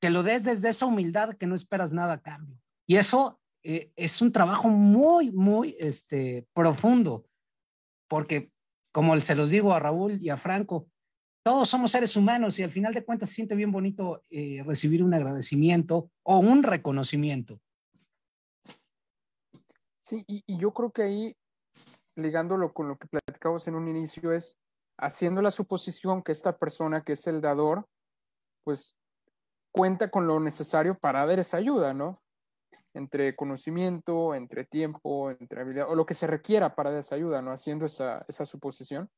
[0.00, 2.56] que lo des desde esa humildad que no esperas nada a cambio.
[2.86, 7.24] Y eso eh, es un trabajo muy, muy este, profundo,
[8.08, 8.50] porque
[8.92, 10.88] como se los digo a Raúl y a Franco,
[11.42, 15.02] todos somos seres humanos y al final de cuentas se siente bien bonito eh, recibir
[15.02, 17.60] un agradecimiento o un reconocimiento.
[20.02, 21.36] Sí, y, y, yo creo que ahí,
[22.16, 24.56] ligándolo con lo que platicamos en un inicio, es
[24.98, 27.86] haciendo la suposición que esta persona que es el dador,
[28.64, 28.96] pues
[29.72, 32.19] cuenta con lo necesario para dar esa ayuda, ¿no?
[32.94, 37.52] Entre conocimiento, entre tiempo, entre habilidad, o lo que se requiera para esa ¿no?
[37.52, 39.08] Haciendo esa, esa suposición.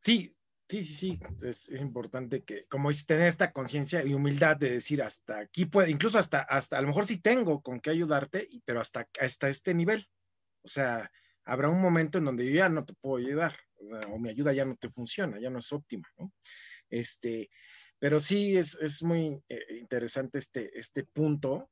[0.00, 0.30] Sí,
[0.68, 1.20] sí, sí, sí.
[1.42, 5.90] Es, importante que, como es tener esta conciencia y humildad de decir hasta aquí puede,
[5.90, 9.74] incluso hasta, hasta, a lo mejor sí tengo con qué ayudarte, pero hasta, hasta este
[9.74, 10.06] nivel.
[10.62, 11.10] O sea,
[11.44, 13.56] habrá un momento en donde yo ya no te puedo ayudar,
[14.10, 16.32] o mi ayuda ya no te funciona, ya no es óptima, ¿no?
[16.90, 17.48] Este,
[17.98, 21.70] pero sí es, es muy eh, interesante este, este punto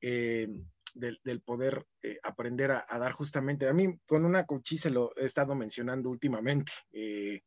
[0.00, 0.48] eh,
[0.94, 3.68] del, del, poder eh, aprender a, a, dar justamente.
[3.68, 6.72] A mí con una coachí se lo he estado mencionando últimamente.
[6.92, 7.42] le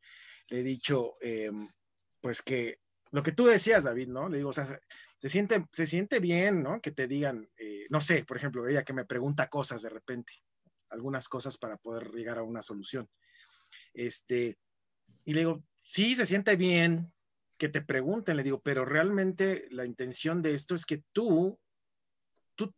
[0.50, 1.16] he dicho,
[2.22, 2.80] pues que
[3.12, 4.30] lo que tú decías, David, ¿no?
[4.30, 4.80] Le digo, o sea, se,
[5.18, 6.80] se siente, se siente bien, ¿no?
[6.82, 7.50] Que te digan,
[7.90, 10.34] no sé, por ejemplo, ella que me pregunta cosas de repente,
[10.90, 13.10] algunas cosas para poder llegar a una solución.
[13.94, 14.58] Este,
[15.26, 17.12] y le digo, sí, se siente bien
[17.62, 21.60] que te pregunten, le digo, pero realmente la intención de esto es que tú,
[22.56, 22.74] tú,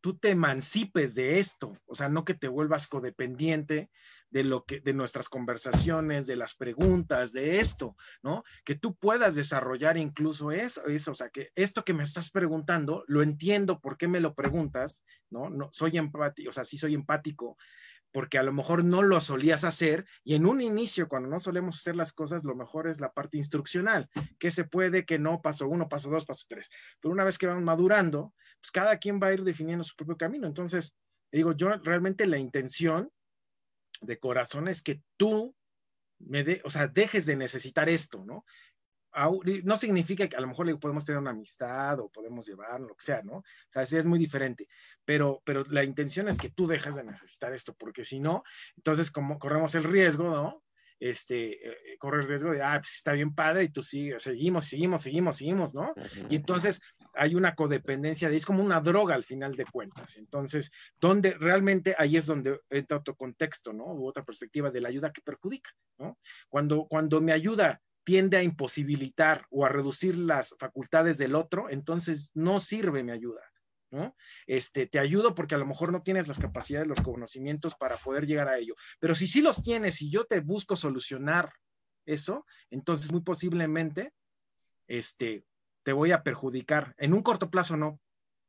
[0.00, 3.90] tú te emancipes de esto, o sea, no que te vuelvas codependiente
[4.30, 8.44] de lo que, de nuestras conversaciones, de las preguntas, de esto, ¿no?
[8.64, 13.04] Que tú puedas desarrollar incluso eso, eso, o sea, que esto que me estás preguntando,
[13.06, 15.50] lo entiendo por qué me lo preguntas, ¿no?
[15.50, 17.58] no soy empático, o sea, sí soy empático,
[18.14, 21.78] porque a lo mejor no lo solías hacer y en un inicio, cuando no solemos
[21.78, 25.66] hacer las cosas, lo mejor es la parte instruccional, que se puede, que no, paso
[25.66, 26.70] uno, paso dos, paso tres.
[27.00, 30.16] Pero una vez que van madurando, pues cada quien va a ir definiendo su propio
[30.16, 30.46] camino.
[30.46, 30.96] Entonces,
[31.32, 33.10] digo, yo realmente la intención
[34.00, 35.56] de corazón es que tú
[36.20, 38.44] me de, o sea, dejes de necesitar esto, ¿no?
[39.62, 42.94] No significa que a lo mejor le podemos tener una amistad o podemos llevar, lo
[42.94, 43.38] que sea, ¿no?
[43.38, 44.68] O sea, sí es muy diferente,
[45.04, 48.42] pero, pero la intención es que tú dejes de necesitar esto, porque si no,
[48.76, 50.64] entonces como corremos el riesgo, ¿no?
[51.00, 54.66] Este, eh, corre el riesgo de, ah, pues está bien padre y tú sigues, seguimos,
[54.66, 55.92] seguimos, seguimos, seguimos, ¿no?
[56.30, 56.80] Y entonces
[57.14, 60.16] hay una codependencia de, es como una droga al final de cuentas.
[60.16, 63.86] Entonces, donde realmente ahí es donde entra otro contexto, ¿no?
[63.86, 66.18] U otra perspectiva de la ayuda que perjudica, ¿no?
[66.48, 72.30] Cuando, cuando me ayuda tiende a imposibilitar o a reducir las facultades del otro, entonces
[72.34, 73.40] no sirve mi ayuda.
[73.90, 74.14] ¿no?
[74.46, 78.26] Este, te ayudo porque a lo mejor no tienes las capacidades, los conocimientos para poder
[78.26, 78.74] llegar a ello.
[78.98, 81.52] Pero si sí los tienes y yo te busco solucionar
[82.04, 84.12] eso, entonces muy posiblemente
[84.86, 85.46] este,
[85.84, 86.94] te voy a perjudicar.
[86.98, 88.00] En un corto plazo no.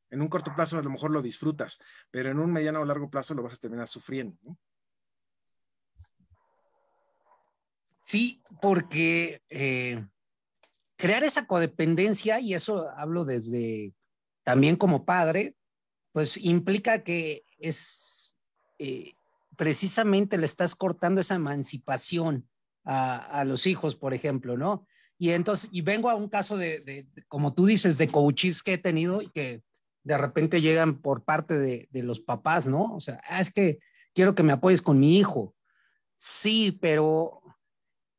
[0.10, 1.80] En un corto plazo a lo mejor lo disfrutas,
[2.12, 4.38] pero en un mediano o largo plazo lo vas a terminar sufriendo.
[4.44, 4.58] ¿no?
[8.06, 10.06] Sí, porque eh,
[10.96, 13.96] crear esa codependencia, y eso hablo desde
[14.44, 15.56] también como padre,
[16.12, 18.38] pues implica que es
[18.78, 19.14] eh,
[19.58, 22.48] precisamente le estás cortando esa emancipación
[22.84, 24.86] a, los hijos, por ejemplo, ¿no?
[25.18, 28.78] Y entonces, y vengo a un caso de, como tú dices, de coaches que he
[28.78, 29.64] tenido y que
[30.04, 32.94] de repente llegan por parte de, de los papás, ¿no?
[32.94, 33.80] O sea, ah, es que
[34.14, 35.56] quiero que me apoyes con mi hijo.
[36.18, 37.42] Sí, pero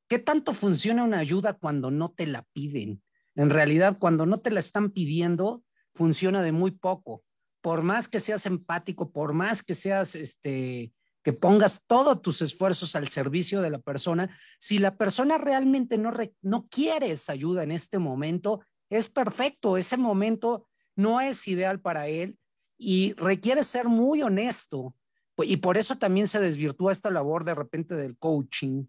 [0.09, 3.03] ¿Qué tanto funciona una ayuda cuando no te la piden?
[3.35, 5.65] En realidad, cuando no te la están pidiendo,
[5.95, 7.25] funciona de muy poco.
[7.61, 10.93] Por más que seas empático, por más que seas este,
[11.27, 14.31] que pongas todos tus esfuerzos al servicio de la persona.
[14.61, 19.97] Si la persona realmente no, no quiere esa ayuda en este momento, es perfecto, ese
[19.97, 22.39] momento no es ideal para él
[22.79, 24.95] y requiere ser muy honesto.
[25.39, 28.85] Y por eso también se desvirtúa esta labor de repente del coaching,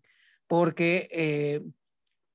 [0.47, 1.61] porque eh,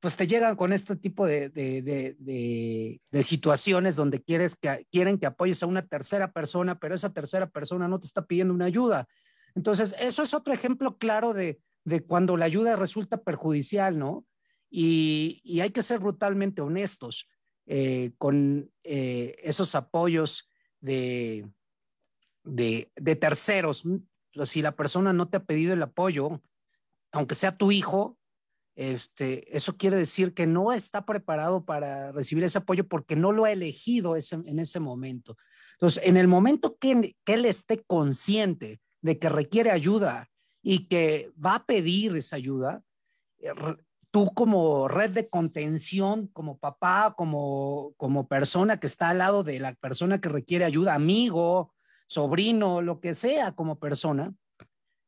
[0.03, 1.81] pues te llegan con este tipo de, de,
[2.19, 7.49] de, situaciones donde quieres que, quieren que apoyes a una tercera persona, pero esa tercera
[7.49, 9.07] persona no te está pidiendo una ayuda.
[9.55, 11.61] Entonces, eso es otro ejemplo claro de,
[12.09, 14.27] cuando la ayuda resulta perjudicial, ¿no?
[14.69, 17.29] Y, y hay que ser brutalmente honestos
[17.67, 20.49] eh, con eh, esos apoyos
[20.81, 21.49] de,
[22.43, 23.85] de, de terceros.
[24.47, 26.43] Si la persona no te ha pedido el apoyo,
[27.13, 28.19] aunque sea tu hijo,
[28.75, 33.45] este, eso quiere decir que no está preparado para recibir ese apoyo porque no lo
[33.45, 35.37] ha elegido en ese momento.
[35.75, 40.29] Entonces, en el momento que, él esté consciente de que requiere ayuda
[40.63, 42.83] y que va a pedir esa ayuda,
[43.41, 43.53] eh,
[44.11, 49.59] tú como red de contención, como papá, como, como persona que está al lado de
[49.59, 51.75] la persona que requiere ayuda, amigo,
[52.07, 54.35] sobrino, lo que sea como persona,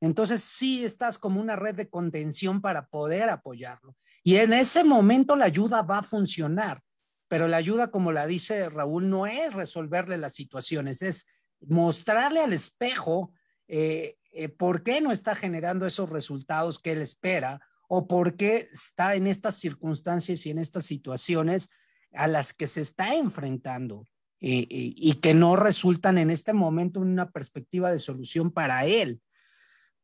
[0.05, 3.97] entonces sí estás como una red de contención para poder apoyarlo.
[4.23, 6.83] Y en ese momento la ayuda va a funcionar,
[7.29, 12.53] pero la ayuda, como la dice Raúl, no es resolverle las situaciones, es mostrarle al
[12.53, 13.33] espejo
[13.67, 18.69] eh, eh, por qué no está generando esos resultados que él espera o por qué
[18.73, 21.71] está en estas circunstancias y en estas situaciones
[22.13, 24.07] a las que se está enfrentando.
[24.47, 29.23] Eh, y que no resultan en este momento en una perspectiva de solución para él.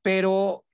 [0.03, 0.65] Pero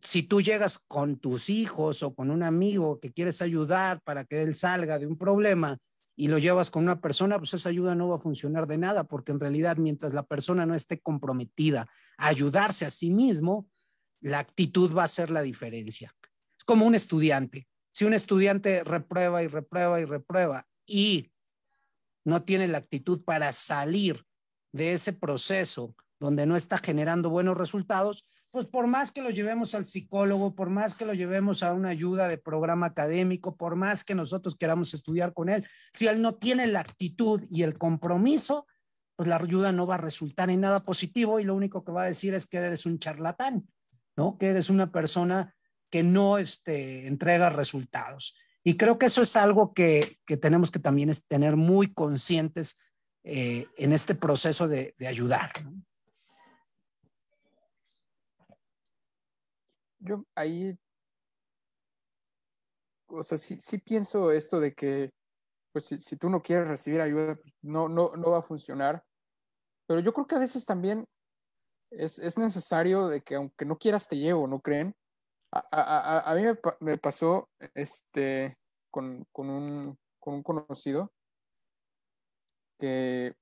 [0.00, 4.42] si tú llegas con tus hijos o con un amigo que quieres ayudar para que
[4.42, 5.78] él salga de un problema
[6.16, 9.04] y lo llevas con una persona, pues esa ayuda no va a funcionar de nada,
[9.04, 13.68] porque en realidad mientras la persona no esté comprometida a ayudarse a sí mismo,
[14.20, 16.14] la actitud va a ser la diferencia.
[16.58, 17.66] Es como un estudiante.
[17.92, 21.32] Si un estudiante reprueba y reprueba y reprueba y
[22.24, 24.24] no tiene la actitud para salir
[24.72, 29.74] de ese proceso donde no está generando buenos resultados, pues por más que lo llevemos
[29.74, 34.04] al psicólogo, por más que lo llevemos a una ayuda de programa académico, por más
[34.04, 38.66] que nosotros queramos estudiar con él, si él no tiene la actitud y el compromiso,
[39.16, 42.02] pues la ayuda no va a resultar en nada positivo y lo único que va
[42.02, 43.66] a decir es que eres un charlatán,
[44.16, 44.36] ¿no?
[44.36, 45.54] Que eres una persona
[45.90, 48.34] que no este, entrega resultados.
[48.62, 52.76] Y creo que eso es algo que, tenemos que también tener muy conscientes
[53.24, 55.50] eh, en este proceso de, de ayudar.
[60.00, 60.78] Yo ahí,
[63.08, 65.10] o sea, sí, sí pienso esto de que,
[65.72, 69.04] pues si, tú no quieres recibir ayuda, pues, no, no, no va a funcionar.
[69.86, 71.04] Pero yo creo que a veces también
[71.90, 74.94] es, es necesario de que aunque no quieras te llevo, ¿no creen?
[75.52, 76.42] A, a, a mí
[76.80, 78.56] me, pasó este,
[78.90, 81.12] con, con, un, con un conocido
[82.78, 83.34] que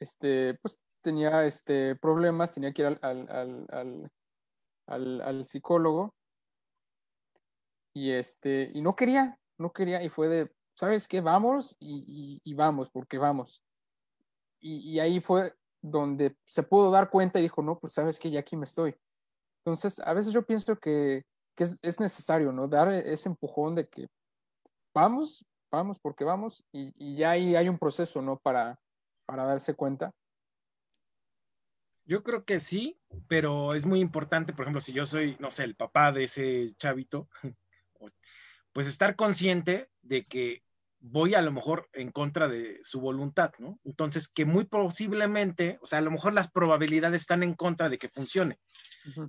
[0.00, 3.28] este, pues tenía este, problemas, tenía que ir al,
[3.70, 4.10] al,
[4.86, 6.14] al, psicólogo
[7.94, 11.20] y, este, y no quería, no quería y fue de, ¿sabes qué?
[11.20, 13.62] Vamos y, vamos, porque vamos.
[14.60, 18.40] Y, ahí fue donde se pudo dar cuenta y dijo, no, pues sabes que ya
[18.40, 18.94] aquí me estoy.
[19.64, 21.24] Entonces, a veces yo pienso que,
[21.56, 22.68] es, necesario, ¿no?
[22.68, 24.08] Dar ese empujón de que
[24.94, 28.38] vamos, vamos porque vamos y, ya ahí hay un proceso, ¿no?
[28.38, 28.78] Para,
[29.26, 30.12] para darse cuenta.
[32.04, 35.64] Yo creo que sí, pero es muy importante, por ejemplo, si yo soy, no sé,
[35.64, 37.28] el papá de ese chavito,
[38.72, 40.62] pues estar consciente de que
[41.02, 43.80] voy a lo mejor en contra de su voluntad, ¿no?
[43.84, 47.98] Entonces, que muy posiblemente, o sea, a lo mejor las probabilidades están en contra de
[47.98, 48.58] que funcione.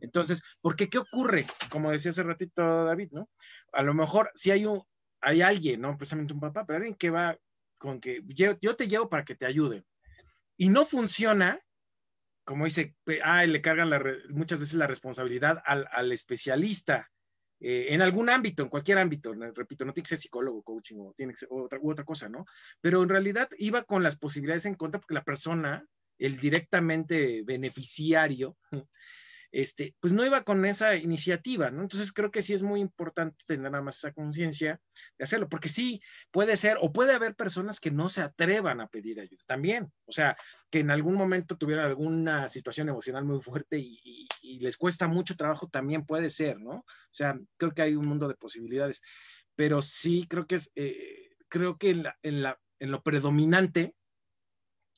[0.02, 1.48] Entonces, porque qué ocurre?
[1.70, 3.28] Como decía hace ratito David, ¿no?
[3.72, 4.84] A lo mejor si hay un,
[5.20, 7.38] hay alguien, no precisamente un papá, pero alguien que va
[7.80, 9.84] con que yo, yo te llevo para que te ayude
[10.58, 11.60] y no funciona,
[12.44, 13.90] como dice, ah, le cargan
[14.30, 17.10] muchas veces la responsabilidad al, especialista
[17.60, 21.14] eh, en algún ámbito, en cualquier ámbito, repito, no tiene que ser psicólogo, coaching o
[21.16, 22.46] tiene que ser otra, otra cosa, ¿no?
[22.82, 25.86] Pero en realidad iba con las posibilidades en contra porque la persona,
[26.18, 28.58] el directamente beneficiario,
[29.54, 31.84] este, pues no iba con esa iniciativa, ¿no?
[31.84, 34.82] Entonces creo que sí es muy importante tener nada más esa conciencia
[35.18, 38.88] de hacerlo, porque sí puede ser, o puede haber personas que no se atrevan a
[38.88, 40.36] pedir ayuda también, o sea,
[40.72, 44.28] que en algún momento tuvieran alguna situación emocional muy fuerte y,
[44.60, 46.78] les cuesta mucho trabajo, también puede ser, ¿no?
[46.78, 49.02] O sea, creo que hay un mundo de posibilidades,
[49.56, 52.18] pero sí creo que es, eh, creo que en, la,
[52.80, 53.96] en, lo predominante,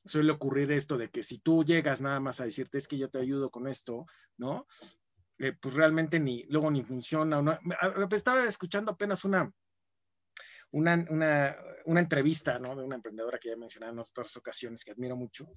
[0.05, 3.09] suele ocurrir esto de que si tú llegas nada más a decirte es que yo
[3.09, 4.05] te ayudo con esto,
[4.37, 4.67] ¿no?
[5.39, 7.41] Eh, pues realmente ni, luego ni funciona.
[7.41, 7.59] No.
[8.11, 9.51] Estaba escuchando apenas una,
[10.71, 12.75] una, una, entrevista, ¿no?
[12.75, 15.47] De una emprendedora que ya he mencionado en otras ocasiones, que admiro mucho,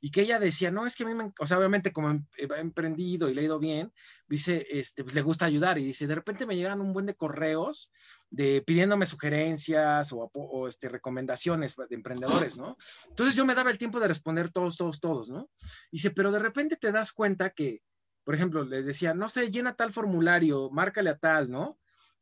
[0.00, 2.60] y que ella decía, no, es que a mí, me, o sea, obviamente como he
[2.60, 3.92] emprendido y le ha ido bien,
[4.26, 7.16] dice, este, pues le gusta ayudar, y dice, de repente me llegan un buen de
[7.16, 7.92] correos
[8.30, 12.76] de pidiéndome sugerencias o, o este, recomendaciones de emprendedores, ¿no?
[13.08, 15.50] Entonces yo me daba el tiempo de responder todos, todos, todos, ¿no?
[15.92, 17.82] Dice, pero de repente te das cuenta que,
[18.24, 21.78] por ejemplo, les decía, no sé, llena tal formulario, márcale a tal, ¿no?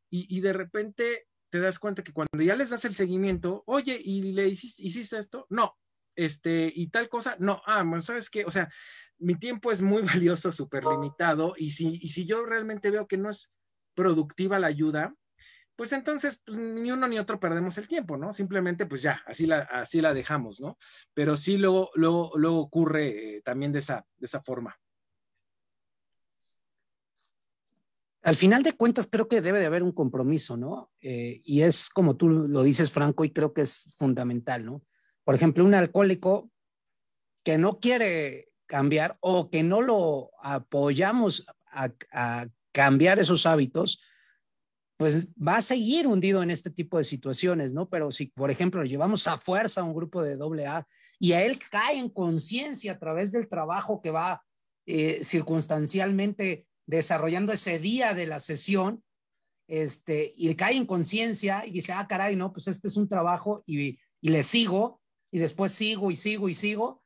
[0.09, 4.01] Y, y de repente te das cuenta que cuando ya les das el seguimiento, oye,
[4.03, 5.45] ¿y le hiciste, esto?
[5.51, 5.77] No,
[6.15, 8.43] este, y tal cosa, no, ah, bueno, ¿sabes qué?
[8.43, 8.71] O sea,
[9.19, 10.01] mi tiempo es muy
[10.35, 13.53] valioso, súper limitado, y si, y si yo realmente veo que no es
[13.93, 15.15] productiva la ayuda,
[15.75, 18.33] pues entonces pues, ni uno ni otro perdemos el tiempo, ¿no?
[18.33, 20.77] Simplemente pues ya, así la, así la dejamos, ¿no?
[21.13, 24.77] Pero sí luego, luego, luego ocurre eh, también de esa, de esa forma.
[28.23, 30.91] al final de cuentas creo que debe de haber un compromiso, ¿no?
[31.01, 34.81] Eh, y es como tú lo dices, Franco, y creo que es fundamental, ¿no?
[35.25, 36.49] Por ejemplo, un alcohólico
[37.43, 41.91] que no quiere cambiar o que no lo apoyamos a,
[42.71, 43.99] cambiar esos hábitos,
[45.03, 47.89] pues va a seguir hundido en este tipo de situaciones, ¿no?
[47.89, 50.87] Pero si, por ejemplo, lo llevamos a fuerza a un grupo de AA
[51.19, 54.41] y a él cae en conciencia a través del trabajo que va
[54.85, 59.03] eh, circunstancialmente desarrollando ese día de la sesión,
[59.67, 63.61] este, y cae en conciencia y dice, ah, caray, no, pues este es un trabajo
[63.65, 65.01] y le sigo,
[65.33, 67.02] y después sigo y sigo y sigo,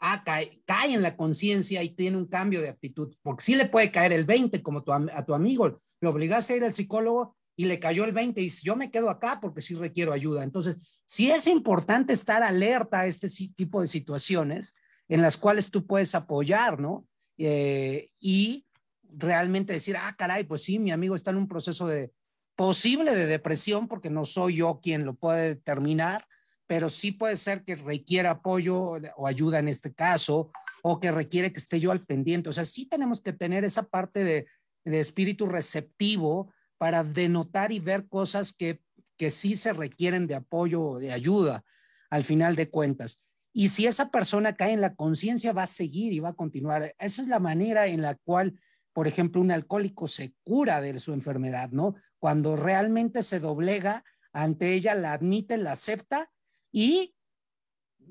[0.00, 3.66] ah, cae, cae en la conciencia y tiene un cambio de actitud, porque sí le
[3.66, 7.66] puede caer el 20 como a tu amigo, lo obligaste a ir al psicólogo y
[7.66, 10.42] le cayó el 20 y dice, yo me quedo acá porque sí requiero ayuda.
[10.44, 14.74] Entonces, sí es importante estar alerta a este tipo de situaciones
[15.08, 17.06] en las cuales tú puedes apoyar, ¿no?
[17.36, 18.64] Eh, y
[19.02, 22.12] realmente decir, ah, caray, pues sí, mi amigo está en un proceso de
[22.56, 26.26] posible de depresión, porque no soy yo quien lo puede determinar,
[26.70, 30.52] pero sí puede ser que requiera apoyo o ayuda en este caso,
[30.84, 32.48] o que requiere que esté yo al pendiente.
[32.48, 34.46] O sea, sí tenemos que tener esa parte de,
[34.84, 38.80] de espíritu receptivo para denotar y ver cosas que,
[39.16, 41.64] que sí se requieren de apoyo o de ayuda
[42.08, 43.18] al final de cuentas.
[43.52, 46.94] Y si esa persona cae en la conciencia, va a seguir y va a continuar.
[47.00, 48.54] Esa es la manera en la cual
[48.92, 51.94] por ejemplo, un alcohólico se cura de su enfermedad, ¿no?
[52.18, 56.28] Cuando realmente se doblega ante ella, la admite, la acepta
[56.72, 57.14] y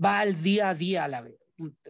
[0.03, 1.25] va al día a día, la,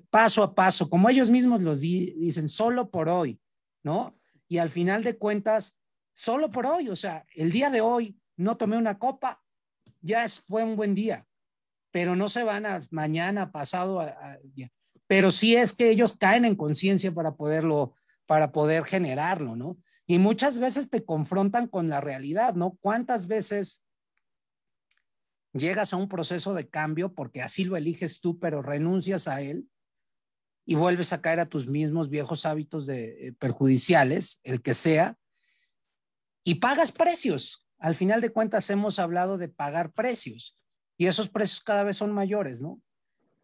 [0.10, 3.40] paso a paso, como ellos mismos los dicen, solo por hoy,
[3.84, 4.18] ¿no?
[4.48, 5.80] Y al final de cuentas,
[6.14, 9.44] solo por hoy, o sea, el día de hoy no tomé una copa,
[10.02, 11.28] ya fue un buen día,
[11.92, 14.04] pero no se van a mañana, pasado,
[15.08, 17.94] pero sí es que ellos caen en conciencia para poderlo
[18.30, 19.80] para poder generarlo, ¿no?
[20.06, 22.78] Y muchas veces te confrontan con la realidad, ¿no?
[22.80, 23.82] ¿Cuántas veces
[25.60, 29.70] llegas a un proceso de cambio porque así lo eliges tú, pero renuncias a él
[30.66, 35.18] y vuelves a caer a tus mismos viejos hábitos de, eh, perjudiciales, el que sea,
[36.44, 37.66] y pagas precios.
[37.80, 40.56] Al final de cuentas hemos hablado de pagar precios
[40.98, 42.82] y esos precios cada vez son mayores, ¿no?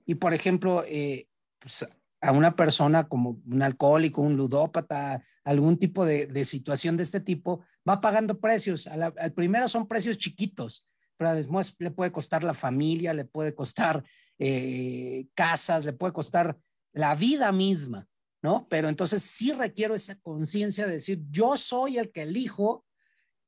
[0.05, 1.27] Y por ejemplo, eh,
[1.59, 1.85] pues,
[2.21, 7.63] a una persona como un alcohólico, un ludópata, algún tipo de, situación de este tipo,
[7.87, 8.87] va pagando precios.
[8.87, 14.03] al primero son precios chiquitos, pero después le puede costar la familia, le puede costar
[14.37, 16.57] eh, casas, le puede costar
[16.93, 18.07] la vida misma,
[18.41, 18.67] ¿no?
[18.69, 22.85] Pero entonces sí requiero esa conciencia de decir, yo soy el que elijo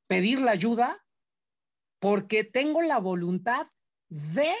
[0.06, 1.04] pedir la ayuda
[1.98, 3.66] porque tengo la voluntad
[4.08, 4.52] de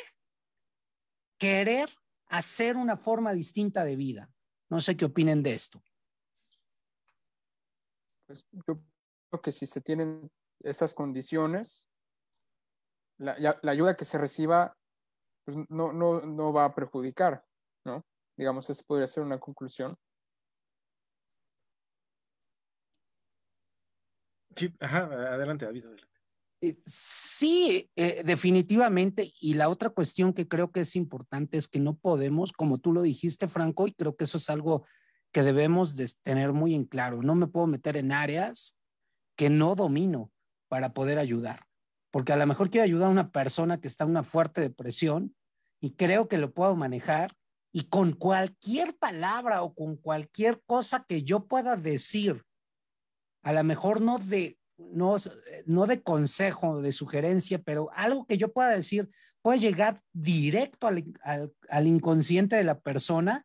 [1.38, 1.88] querer
[2.26, 4.30] hacer una forma distinta de vida.
[4.68, 5.82] No sé qué opinen de esto.
[8.26, 8.82] Pues yo
[9.30, 10.30] creo que si se tienen
[10.60, 11.88] esas condiciones,
[13.18, 14.76] la, ayuda que se reciba
[15.44, 17.44] pues no, no, no, va a perjudicar,
[17.84, 18.04] ¿no?
[18.36, 19.96] Digamos, esa podría ser una conclusión.
[24.54, 26.18] Sí, ajá, adelante, David, adelante.
[26.60, 29.32] Eh, sí, eh, definitivamente.
[29.40, 32.92] Y la otra cuestión que creo que es importante es que no podemos, como tú
[32.92, 34.84] lo dijiste, Franco, y creo que eso es algo
[35.32, 37.22] que debemos de tener muy en claro.
[37.22, 38.76] No me puedo meter en áreas
[39.36, 40.32] que no domino
[40.68, 41.67] para poder ayudar.
[42.10, 45.34] Porque a lo mejor quiero ayudar a una persona que está en una fuerte depresión
[45.80, 47.36] y creo que lo puedo manejar
[47.72, 52.44] y con cualquier palabra o con cualquier cosa que yo pueda decir,
[53.42, 55.16] a lo mejor no de no,
[55.66, 59.10] no de consejo, de sugerencia, pero algo que yo pueda decir
[59.42, 61.04] puede llegar directo al,
[61.68, 63.44] al, inconsciente de la persona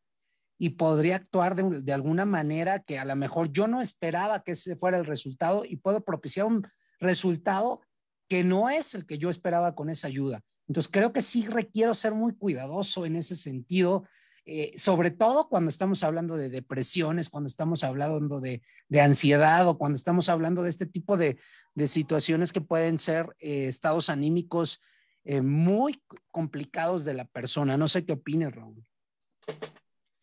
[0.60, 4.52] y podría actuar de, de, alguna manera que a lo mejor yo no esperaba que
[4.52, 6.66] ese fuera el resultado y puedo propiciar un
[7.00, 7.82] resultado
[8.28, 10.42] que no es el que yo esperaba con esa ayuda.
[10.68, 14.06] Entonces creo que sí requiero ser muy cuidadoso en ese sentido
[14.46, 18.62] eh, sobre todo cuando estamos hablando de depresiones, cuando estamos hablando de,
[19.00, 21.38] ansiedad o cuando estamos hablando de este tipo de,
[21.86, 24.82] situaciones que pueden ser eh, estados anímicos
[25.24, 27.78] eh, muy complicados de la persona.
[27.78, 28.86] No sé qué opinas, Raúl.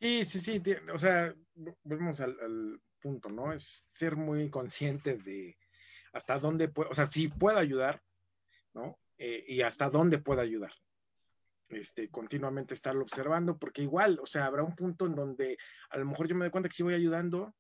[0.01, 0.63] Sí, sí, sí.
[0.93, 1.35] O sea,
[1.83, 3.53] volvemos al punto, ¿no?
[3.53, 5.57] Es ser muy consciente de
[6.13, 8.03] hasta dónde puede, o sea, si puedo ayudar,
[8.75, 8.99] ¿no?
[9.19, 10.73] y hasta dónde puedo ayudar
[11.71, 15.57] este, continuamente estarlo observando, porque igual, o sea, habrá un punto en donde
[15.91, 17.55] a lo mejor yo me doy cuenta que sí voy ayudando,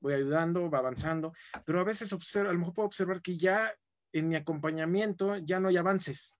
[0.00, 1.32] voy ayudando, va avanzando,
[1.64, 3.72] pero a veces observo, a lo mejor puedo observar que ya
[4.12, 6.38] en mi acompañamiento ya no hay avances,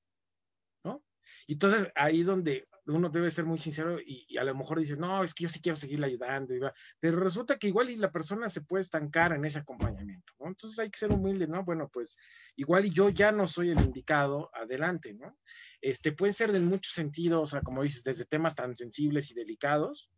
[0.82, 1.02] ¿no?
[1.46, 5.22] Y entonces ahí donde uno debe ser muy sincero y, a lo mejor dices, no,
[5.22, 6.54] es que yo sí quiero seguirle ayudando,
[6.98, 10.48] pero resulta que igual y la persona se puede estancar en ese acompañamiento, ¿no?
[10.48, 11.64] Entonces hay que ser humilde, ¿no?
[11.64, 12.16] Bueno, pues
[12.56, 15.38] igual y yo ya no soy el indicado, adelante, ¿no?
[15.80, 19.34] Este, puede ser en muchos sentidos, o sea, como dices, desde temas tan sensibles y
[19.34, 20.10] delicados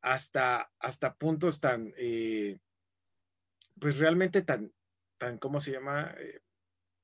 [0.00, 2.58] hasta, hasta puntos tan, eh,
[3.80, 4.72] pues realmente tan,
[5.18, 6.14] tan, ¿cómo se llama?
[6.18, 6.40] Eh,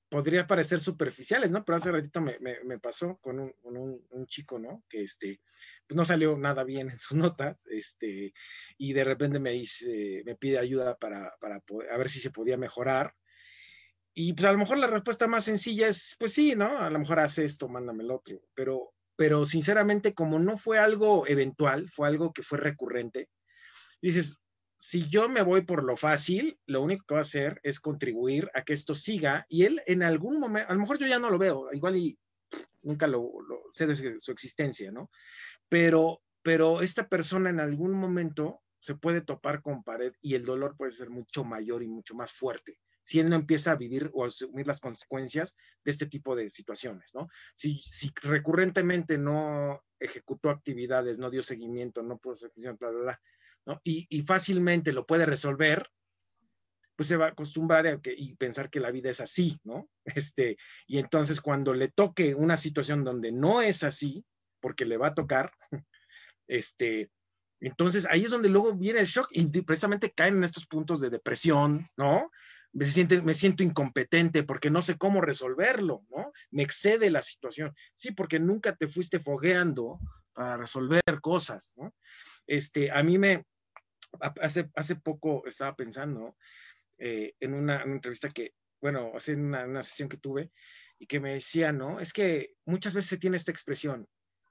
[0.08, 1.64] podría parecer superficiales, ¿no?
[1.64, 4.84] Pero hace ratito me, me, pasó con, un, un, un, chico, ¿no?
[4.88, 5.40] Que este,
[5.86, 8.32] pues no salió nada bien en sus notas, este,
[8.76, 12.30] y de repente me dice, me pide ayuda para, para poder, a ver si se
[12.30, 13.14] podía mejorar.
[14.14, 16.78] Y pues a lo mejor la respuesta más sencilla es, pues sí, ¿no?
[16.78, 21.26] A lo mejor hace esto, mándame el otro, pero, pero sinceramente como no fue algo
[21.26, 23.28] eventual, fue algo que fue recurrente,
[24.00, 24.40] dices,
[24.78, 28.48] si yo me voy por lo fácil, lo único que va a hacer es contribuir
[28.54, 31.30] a que esto siga y él en algún momento, a lo mejor yo ya no
[31.30, 32.16] lo veo, igual y
[32.82, 33.28] nunca lo,
[33.72, 35.10] sé de su, existencia, ¿no?
[35.68, 40.76] Pero, pero esta persona en algún momento se puede topar con pared y el dolor
[40.76, 44.24] puede ser mucho mayor y mucho más fuerte si él no empieza a vivir o
[44.24, 47.28] a asumir las consecuencias de este tipo de situaciones, ¿no?
[47.54, 53.20] Si, si recurrentemente no ejecutó actividades, no dio seguimiento, no puso atención, bla, bla, bla,
[53.84, 55.86] y, fácilmente lo puede resolver,
[56.96, 59.88] pues se va a acostumbrar a que, y pensar que la vida es así, ¿no?
[60.16, 60.56] Este,
[60.86, 64.24] y entonces cuando le toque una situación donde no es así,
[64.60, 65.52] porque le va a tocar,
[66.48, 67.10] este,
[67.60, 71.10] entonces ahí es donde luego viene el shock y precisamente caen en estos puntos de
[71.10, 72.30] depresión, ¿no?
[72.72, 76.32] Me, siente, me siento incompetente porque no sé cómo resolverlo, ¿no?
[76.50, 77.74] Me excede la situación.
[77.94, 79.98] Sí, porque nunca te fuiste fogueando
[80.32, 81.92] para resolver cosas, ¿no?
[82.48, 83.44] Este, a mí me,
[84.40, 86.36] hace, hace poco estaba pensando
[86.96, 90.50] eh, en, una, entrevista que, bueno, hace una, sesión que tuve
[90.98, 92.00] y que me decía, ¿no?
[92.00, 94.08] Es que muchas veces se tiene esta expresión,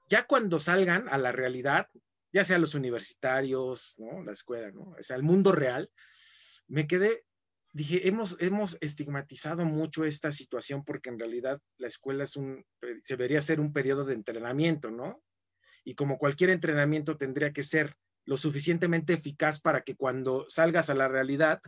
[0.08, 1.88] ya cuando salgan a la realidad,
[2.32, 4.22] ya sea los universitarios, ¿no?
[4.22, 4.94] La escuela, ¿no?
[4.98, 5.90] O sea, el mundo real,
[6.68, 7.24] me quedé,
[7.72, 12.64] dije, hemos, hemos estigmatizado mucho esta situación porque en realidad la escuela es un,
[13.02, 15.20] se debería ser un periodo de entrenamiento, ¿no?
[15.88, 20.94] Y como cualquier entrenamiento tendría que ser lo suficientemente eficaz para que cuando salgas a
[20.94, 21.62] la realidad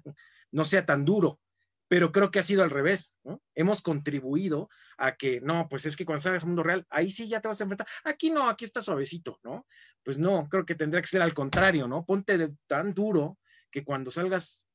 [0.52, 1.40] no sea tan duro.
[1.88, 3.40] Pero creo que ha sido al revés, ¿no?
[3.54, 4.68] Hemos contribuido
[4.98, 7.48] a que, no, pues es que cuando salgas al mundo real, ahí sí ya te
[7.48, 7.86] vas a enfrentar.
[8.04, 9.66] Aquí no, aquí está suavecito, ¿no?
[10.02, 12.04] Pues no, creo que tendría que ser al contrario, ¿no?
[12.04, 13.38] Ponte tan duro
[13.70, 14.68] que cuando salgas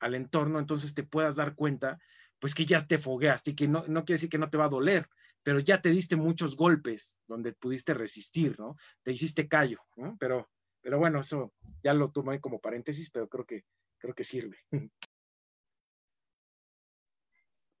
[0.00, 1.98] al entorno, entonces te puedas dar cuenta,
[2.38, 4.64] pues que ya te fogueaste y que no, no quiere decir que no te va
[4.64, 5.06] a doler,
[5.48, 8.76] pero ya te diste muchos golpes donde pudiste resistir, ¿no?
[9.02, 10.14] Te hiciste callo, ¿no?
[10.20, 10.46] Pero
[10.82, 13.64] pero bueno, eso ya lo tomé como paréntesis, pero creo que,
[13.98, 14.58] creo que sirve.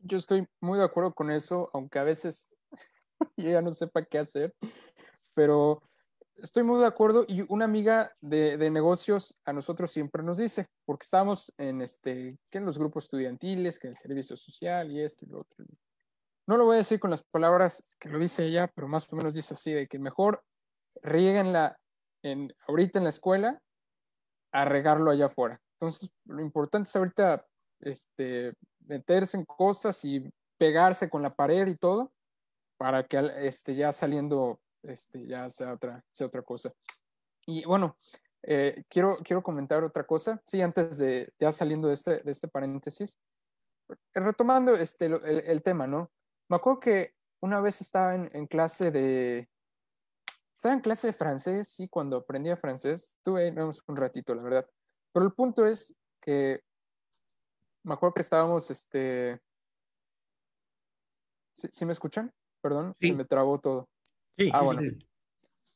[0.00, 2.56] Yo estoy muy de acuerdo con eso, aunque a veces
[3.36, 4.54] yo ya no sepa qué hacer,
[5.34, 5.82] pero
[6.36, 11.04] estoy muy de acuerdo y una amiga de, negocios a nosotros siempre nos dice, porque
[11.04, 15.24] estamos en, este, que en los grupos estudiantiles, que en el servicio social y esto
[15.24, 15.64] y lo otro.
[16.48, 19.16] No lo voy a decir con las palabras que lo dice ella, pero más o
[19.16, 20.42] menos dice así, de que mejor
[21.02, 21.78] la
[22.22, 23.60] en, ahorita en la escuela
[24.52, 25.60] a regarlo allá afuera.
[25.74, 27.46] Entonces, lo importante es ahorita
[27.80, 28.54] este,
[28.86, 32.12] meterse en cosas y pegarse con la pared y todo
[32.78, 36.72] para que este, ya saliendo este, ya sea otra, sea otra cosa.
[37.44, 37.98] Y bueno,
[38.42, 42.48] eh, quiero, quiero comentar otra cosa, sí, antes de ya saliendo de este, de este
[42.48, 43.18] paréntesis,
[44.14, 46.10] retomando este, el, tema, ¿no?
[46.48, 49.48] Me acuerdo que una vez estaba en, en clase de,
[50.58, 53.54] estaba en clase de francés y cuando aprendía francés, tuve
[53.86, 54.68] un ratito, la verdad.
[55.12, 56.64] Pero el punto es que
[57.84, 59.40] me acuerdo que estábamos, este...
[61.54, 62.34] ¿Sí, me escuchan?
[62.60, 63.88] Perdón, se me trabó todo.
[64.36, 64.80] Sí, ah, bueno.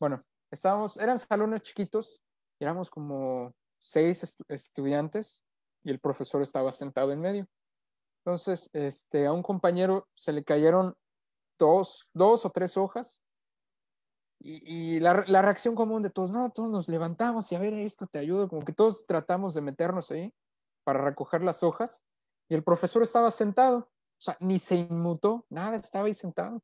[0.01, 2.21] Bueno, estábamos, eran salones chiquitos,
[2.59, 5.45] éramos como seis estudiantes
[5.85, 7.47] y el profesor estaba sentado en medio.
[8.25, 10.95] Entonces, este, a un compañero se le cayeron
[11.59, 13.21] dos, dos o tres hojas
[14.45, 18.09] y, la, la, reacción común de todos, no, todos nos levantamos y a ver, esto
[18.09, 20.33] te ayuda, como que todos tratamos de meternos ahí
[20.85, 22.03] para recoger las hojas
[22.49, 26.61] y el profesor estaba sentado, o sea, ni se inmutó, nada, estaba ahí sentado.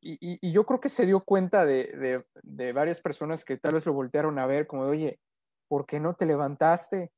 [0.00, 3.86] Y, y, yo creo que se dio cuenta de, de, varias personas que tal vez
[3.86, 5.18] lo voltearon a ver como, oye,
[5.68, 7.12] ¿por qué no te levantaste?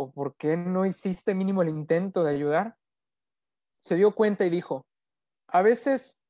[0.00, 2.74] ¿O por qué no hiciste mínimo el intento de ayudar?
[3.80, 4.86] Se dio cuenta y dijo,
[5.46, 6.22] a veces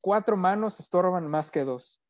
[0.00, 2.00] cuatro manos estorban más que dos.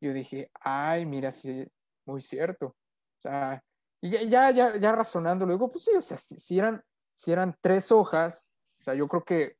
[0.00, 1.66] Yo dije, ay, mira, sí,
[2.06, 2.66] muy cierto.
[2.66, 3.64] O sea,
[4.00, 6.84] y ya, ya, ya, razonando, luego, pues sí, o sea, si, eran,
[7.14, 8.48] si eran tres hojas,
[8.78, 9.56] o sea, yo creo que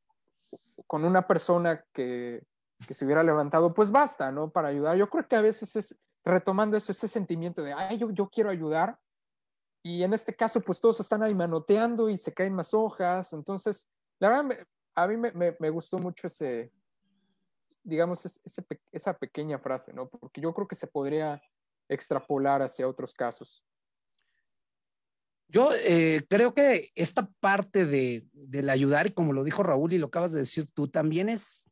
[0.86, 2.46] con una persona que,
[2.86, 4.52] que se hubiera levantado, pues basta, ¿no?
[4.52, 4.96] Para ayudar.
[4.96, 8.50] Yo creo que a veces es, retomando eso, ese sentimiento de, ay, yo, yo quiero
[8.50, 8.96] ayudar.
[9.86, 13.34] Y en este caso, pues todos están ahí manoteando y se caen más hojas.
[13.34, 13.86] Entonces,
[14.18, 16.72] la verdad, a mí me, me, gustó mucho ese,
[17.82, 18.24] digamos,
[18.90, 20.08] esa pequeña frase, ¿no?
[20.08, 21.42] Porque yo creo que se podría
[21.86, 23.62] extrapolar hacia otros casos.
[25.48, 29.98] Yo eh, creo que esta parte de, del ayudar, y como lo dijo Raúl y
[29.98, 31.66] lo acabas de decir tú, también es,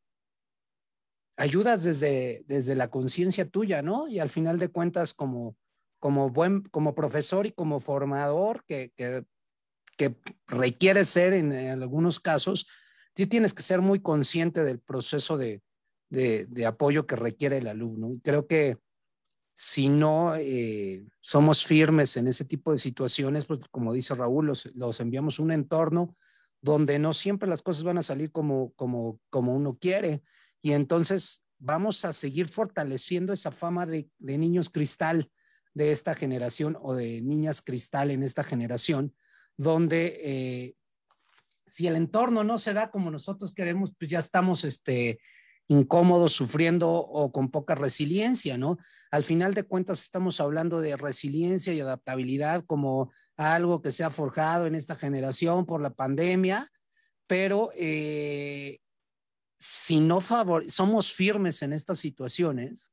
[1.39, 4.07] ayudas desde, desde la conciencia tuya, ¿no?
[4.07, 5.57] Y al final de cuentas, como,
[6.03, 9.25] como buen, como profesor y como formador que, que,
[10.49, 12.67] requiere ser en, algunos casos,
[13.15, 15.63] sí tienes que ser muy consciente del proceso de,
[16.09, 18.11] de, apoyo que requiere el alumno.
[18.13, 18.79] Y creo que
[19.55, 24.75] si no eh, somos firmes en ese tipo de situaciones, pues como dice Raúl, los,
[24.75, 26.17] los, enviamos a un entorno
[26.61, 30.25] donde no siempre las cosas van a salir como, como, como uno quiere.
[30.63, 35.31] Y entonces vamos a seguir fortaleciendo esa fama de niños cristal
[35.75, 39.15] de esta generación o de niñas cristal en esta generación,
[39.57, 40.77] donde eh,
[41.67, 45.21] si el entorno no se da como nosotros queremos, pues ya estamos este,
[45.69, 48.79] incómodos, sufriendo o con poca resiliencia, ¿no?
[49.11, 54.11] Al final de cuentas estamos hablando de resiliencia y adaptabilidad como algo que se ha
[54.11, 56.69] forjado en esta generación por la pandemia,
[57.27, 58.81] pero eh,
[59.59, 62.93] si no favor somos firmes en estas situaciones,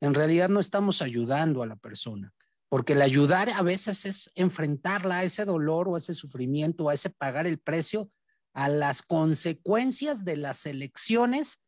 [0.00, 2.32] en realidad no estamos ayudando a la persona,
[2.68, 6.94] porque el ayudar a veces es enfrentarla a ese dolor o a ese sufrimiento, a
[6.94, 8.10] ese pagar el precio
[8.56, 11.62] a las consecuencias de las elecciones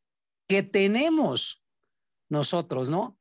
[0.48, 1.62] que tenemos
[2.30, 3.18] nosotros, ¿no?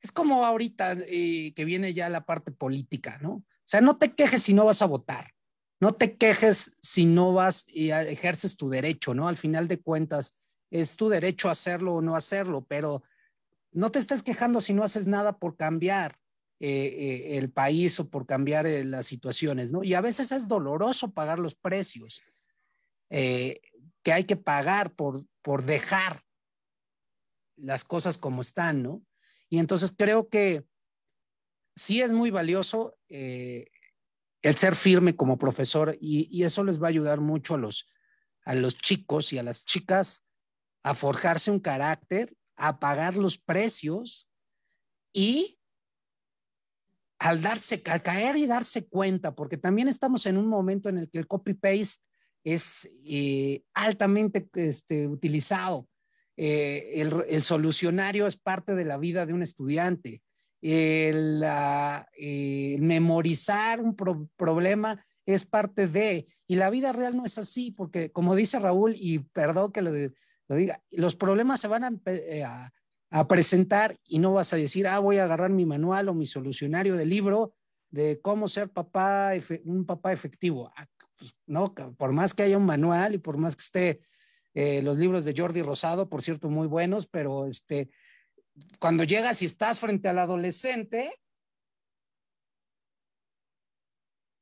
[0.00, 3.32] Es como ahorita eh, que viene ya la parte política, ¿no?
[3.32, 5.32] O sea, no te quejes si no vas a votar,
[5.80, 9.28] no te quejes si no vas y ejerces tu derecho, ¿no?
[9.28, 10.34] Al final de cuentas,
[10.70, 13.02] es tu derecho hacerlo o no hacerlo, pero
[13.72, 16.18] no te estés quejando si no haces nada por cambiar
[16.60, 19.82] eh, eh, el país o por cambiar las situaciones, ¿no?
[19.82, 22.22] Y a veces es doloroso pagar los precios
[23.10, 26.22] que hay que pagar por, por dejar
[27.56, 29.02] las cosas como están, ¿no?
[29.48, 30.64] Y entonces creo que
[31.74, 33.66] sí es muy valioso eh,
[34.42, 37.88] el ser firme como profesor y, eso les va a ayudar mucho a los,
[38.44, 40.24] a los chicos y a las chicas
[40.82, 44.28] a forjarse un carácter, a pagar los precios
[45.12, 45.58] y
[47.18, 51.18] al darse, caer y darse cuenta, porque también estamos en un momento en el que
[51.18, 52.02] el copy-paste
[52.44, 55.88] es eh, altamente este, utilizado.
[56.36, 60.22] Eh, el, solucionario es parte de la vida de un estudiante.
[60.60, 61.44] El,
[62.80, 68.34] memorizar un problema es parte de, y la vida real no es así, porque como
[68.34, 70.12] dice Raúl, y perdón que
[70.48, 74.98] lo, diga, los problemas se van eh, a, presentar y no vas a decir, ah,
[74.98, 77.54] voy a agarrar mi manual o mi solucionario de libro
[77.90, 79.32] de cómo ser papá,
[79.64, 80.72] un papá efectivo.
[80.76, 80.86] Ah,
[81.18, 84.00] pues, no, por más que haya un manual y por más que esté
[84.54, 87.90] eh, los libros de Jordi Rosado, por cierto, muy buenos, pero este,
[88.78, 91.12] cuando llegas y estás frente al adolescente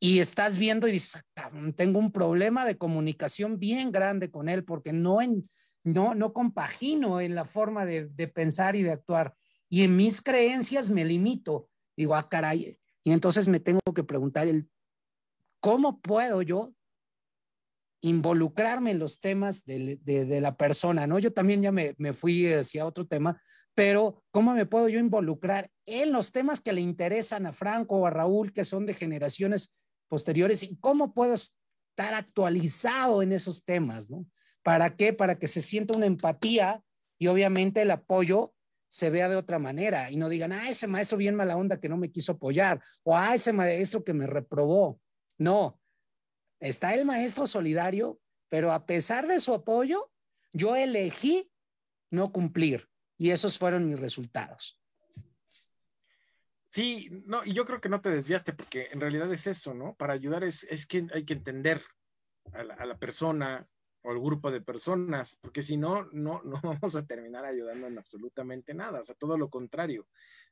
[0.01, 4.65] y estás viendo y dices, ah, tengo un problema de comunicación bien grande con él
[4.65, 5.43] porque no, en,
[5.85, 9.35] no, no compagino en la forma de, de pensar y de actuar.
[9.69, 11.69] Y en mis creencias me limito.
[11.97, 12.79] Digo, ah, caray.
[13.03, 14.69] Y entonces me tengo que preguntar el
[15.61, 16.73] ¿Cómo puedo yo
[18.03, 21.19] involucrarme en los temas de, la persona, ¿no?
[21.19, 23.39] Yo también ya me, fui hacia otro tema,
[23.75, 28.07] pero ¿cómo me puedo yo involucrar en los temas que le interesan a Franco o
[28.07, 34.11] a Raúl, que son de generaciones posteriores y cómo puedo estar actualizado en esos temas,
[34.11, 34.25] ¿no?
[34.63, 35.13] ¿Para qué?
[35.13, 36.83] Para que se sienta una empatía
[37.19, 38.55] y obviamente el apoyo
[38.89, 41.89] se vea de otra manera y no digan, ah, ese maestro bien mala onda que
[41.89, 45.01] no me quiso apoyar o ah, ese maestro que me reprobó.
[45.39, 45.81] No,
[46.59, 50.11] está el maestro solidario, pero a pesar de su apoyo,
[50.53, 51.51] yo elegí
[52.11, 54.79] no cumplir y esos fueron mis resultados.
[56.69, 59.95] Sí, no, y yo creo que no te desviaste porque en realidad es eso, ¿no?
[59.95, 61.81] Para ayudar es, es que hay que entender
[62.53, 63.69] a la, a la persona,
[64.03, 67.99] o el grupo de personas, porque si no, no, no vamos a terminar ayudando en
[67.99, 70.07] absolutamente nada, o sea, todo lo contrario,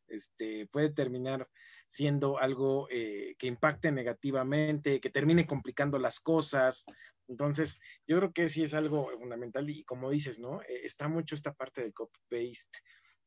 [0.09, 1.49] este, puede terminar
[1.86, 6.84] siendo algo eh, que impacte negativamente, que termine complicando las cosas.
[7.28, 10.62] Entonces, yo creo que sí es algo fundamental y como dices, ¿no?
[10.62, 12.78] Eh, está mucho esta parte de copy-paste,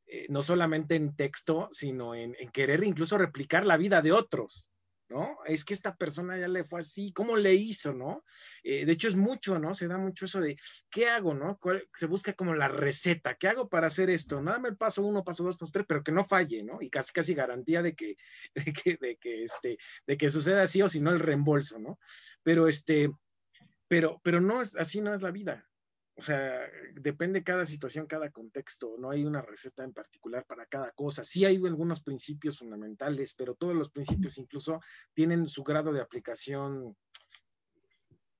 [0.08, 4.72] eh, no solamente en texto, sino en querer incluso replicar la vida de otros.
[5.12, 5.38] ¿No?
[5.46, 8.24] Es que esta persona ya le fue así, ¿cómo le hizo, no?
[8.64, 9.74] Eh, de hecho, es mucho, ¿no?
[9.74, 10.58] Se da mucho eso de,
[10.90, 11.60] ¿qué hago, no?
[11.96, 14.42] Se busca como la receta, ¿qué hago para hacer esto?
[14.42, 16.82] Nada el paso uno, paso dos, paso tres, pero que no falle, ¿no?
[16.82, 18.16] Y casi, casi garantía de que,
[18.56, 22.00] de que, de que, este, de que suceda así o si no el reembolso, ¿no?
[22.44, 23.12] Pero este,
[23.88, 25.70] pero, pero no es, así no es la vida.
[26.16, 28.96] O sea, depende cada situación, cada contexto.
[28.98, 31.24] No hay una receta en particular para cada cosa.
[31.24, 34.82] Sí hay algunos principios fundamentales, pero todos los principios incluso
[35.14, 36.96] tienen su grado de aplicación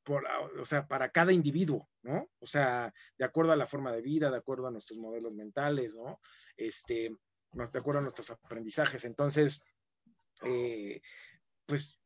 [0.04, 0.26] por,
[0.60, 2.30] o sea, para cada individuo, ¿no?
[2.40, 5.96] O sea, de acuerdo a la forma de vida, de acuerdo a nuestros modelos mentales,
[5.96, 6.20] ¿no?
[6.58, 7.16] Este,
[7.54, 9.06] de acuerdo a nuestros aprendizajes.
[9.06, 9.62] Entonces,
[10.44, 11.02] eh,
[11.66, 12.00] pues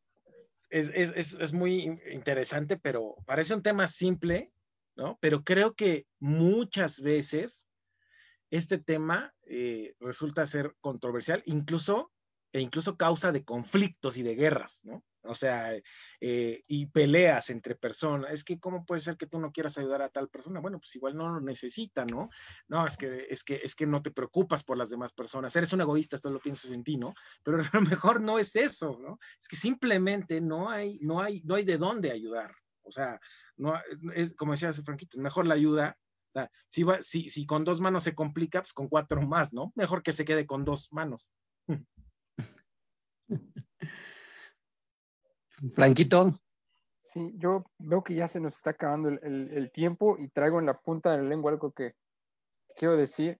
[0.70, 4.51] es, es, es, muy interesante, pero parece un tema simple,
[4.96, 5.18] ¿no?
[5.22, 7.68] Pero creo que muchas veces
[8.50, 12.12] este tema eh, resulta ser controversial, incluso,
[12.52, 15.04] e incluso causa de conflictos y de guerras, ¿no?
[15.28, 15.74] O sea,
[16.22, 18.32] eh, y peleas entre personas.
[18.32, 20.60] Es que, ¿cómo puede ser que tú no quieras ayudar a tal persona?
[20.60, 22.30] Bueno, pues igual no lo necesita, ¿no?
[22.68, 25.56] No, es que, es que, es que no te preocupas por las demás personas.
[25.56, 27.14] Eres un egoísta, esto lo piensas en ti, ¿no?
[27.43, 29.20] Pero a lo mejor no es eso, ¿no?
[29.41, 32.54] Es que simplemente no hay, no hay, no hay de dónde ayudar.
[32.84, 33.20] O sea,
[33.58, 33.74] no,
[34.14, 35.97] es, como decía Franquito, mejor la ayuda.
[36.30, 39.53] O sea, si, va, si, si con dos manos se complica, pues con cuatro más,
[39.53, 39.72] ¿no?
[39.76, 41.32] Mejor que se quede con dos manos.
[45.74, 46.39] Franquito.
[47.03, 50.60] Sí, yo veo que ya se nos está acabando el, el, el, tiempo y traigo
[50.60, 51.95] en la punta de la lengua algo que
[52.76, 53.39] quiero decir.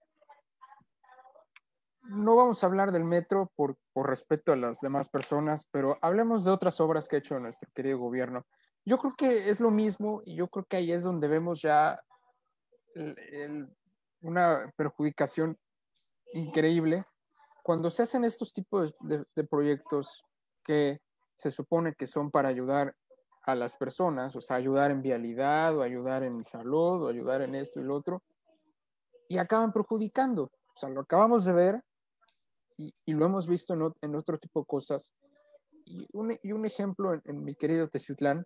[2.04, 6.46] No vamos a hablar del metro por, por respeto a las demás personas, pero hablemos
[6.46, 8.46] de otras obras que ha hecho nuestro querido gobierno
[8.86, 12.00] yo creo que es lo mismo y yo creo que ahí es donde vemos ya
[12.94, 13.68] el, el,
[14.22, 15.58] una perjudicación
[16.34, 17.06] increíble
[17.64, 20.24] cuando se hacen estos tipos de, de, proyectos
[20.64, 21.00] que
[21.36, 22.96] se supone que son para ayudar
[23.42, 27.56] a las personas, o sea, ayudar en vialidad o ayudar en salud o ayudar en
[27.56, 28.24] esto y lo otro,
[29.28, 30.44] y acaban perjudicando.
[30.44, 31.84] O sea, lo acabamos de ver
[32.78, 35.16] y, y lo hemos visto en, en, otro tipo de cosas.
[35.86, 38.46] Y un, y un ejemplo en, en mi querido Teciutlán,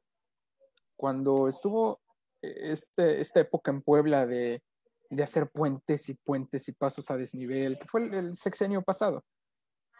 [0.99, 2.01] cuando estuvo
[2.41, 4.61] eh, este, esta época en Puebla de,
[5.09, 9.23] de, hacer puentes y puentes y pasos a desnivel, que fue el, sexenio pasado,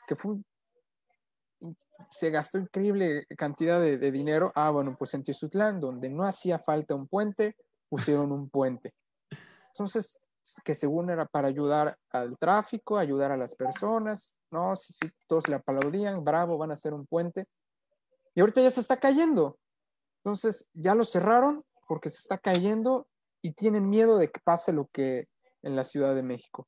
[0.05, 0.35] que fue
[2.09, 4.51] se gastó increíble cantidad de, de, dinero.
[4.55, 7.55] Ah, bueno, pues en Tizutlán, donde no hacía falta un puente,
[7.87, 8.93] pusieron un puente.
[9.67, 10.21] Entonces,
[10.65, 15.47] que según era para ayudar al tráfico, ayudar a las personas, no, sí, sí, todos
[15.47, 17.45] le aplaudían, bravo, van a hacer un puente.
[18.35, 19.57] Y ahorita ya se está cayendo.
[20.23, 23.07] Entonces ya lo cerraron porque se está cayendo
[23.41, 25.27] y tienen miedo de que pase lo que
[25.61, 26.67] en la Ciudad de México.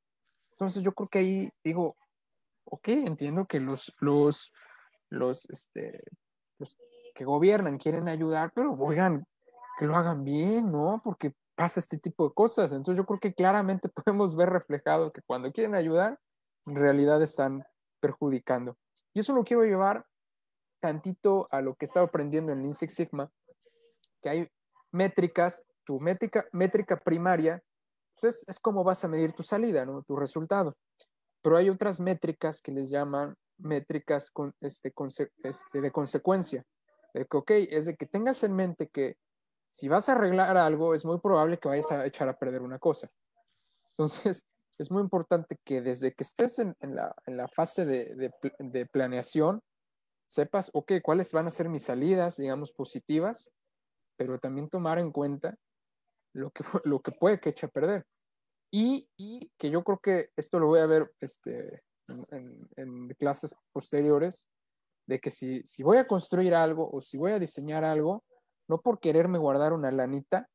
[0.52, 1.98] Entonces yo creo que ahí digo,
[2.66, 4.52] ok, entiendo que los, los,
[5.10, 6.04] los, este,
[6.60, 6.78] los
[7.14, 9.26] que gobiernan quieren ayudar, pero oigan,
[9.78, 11.02] que lo hagan bien, ¿no?
[11.04, 12.72] Porque pasa este tipo de cosas.
[12.72, 16.20] Entonces yo creo que claramente podemos ver reflejado que cuando quieren ayudar,
[16.66, 17.64] en realidad están
[18.00, 18.78] perjudicando.
[19.14, 20.06] Y eso lo quiero llevar
[20.80, 23.32] tantito a lo que estaba aprendiendo en Lean Six Sigma,
[24.22, 24.48] que hay
[24.92, 27.62] métricas, tu métrica, métrica primaria,
[28.14, 30.04] pues es, es como vas a medir tu salida, ¿no?
[30.04, 30.78] tu resultado.
[31.42, 34.94] Pero hay otras métricas que les llaman métricas este,
[35.44, 36.64] este, de consecuencia.
[37.14, 39.18] De que, ok, es de que tengas en mente que
[39.68, 42.80] si vas a arreglar algo, es muy probable que vayas a echar a perder una
[42.80, 43.10] cosa.
[43.90, 44.46] Entonces,
[44.78, 48.32] es muy importante que desde que estés en, en, la, en la, fase de, de,
[48.60, 49.62] de, planeación,
[50.28, 53.52] sepas, ok, cuáles van a ser mis salidas, digamos, positivas,
[54.18, 55.56] pero también tomar en cuenta
[56.34, 58.06] lo que, lo que puede que eche a perder.
[58.74, 63.10] Y, y, que yo creo que esto lo voy a ver este, en, en, en
[63.16, 64.48] clases posteriores,
[65.08, 68.24] de que si, si voy a construir algo o si voy a diseñar algo,
[68.70, 70.50] no por quererme guardar una lanita,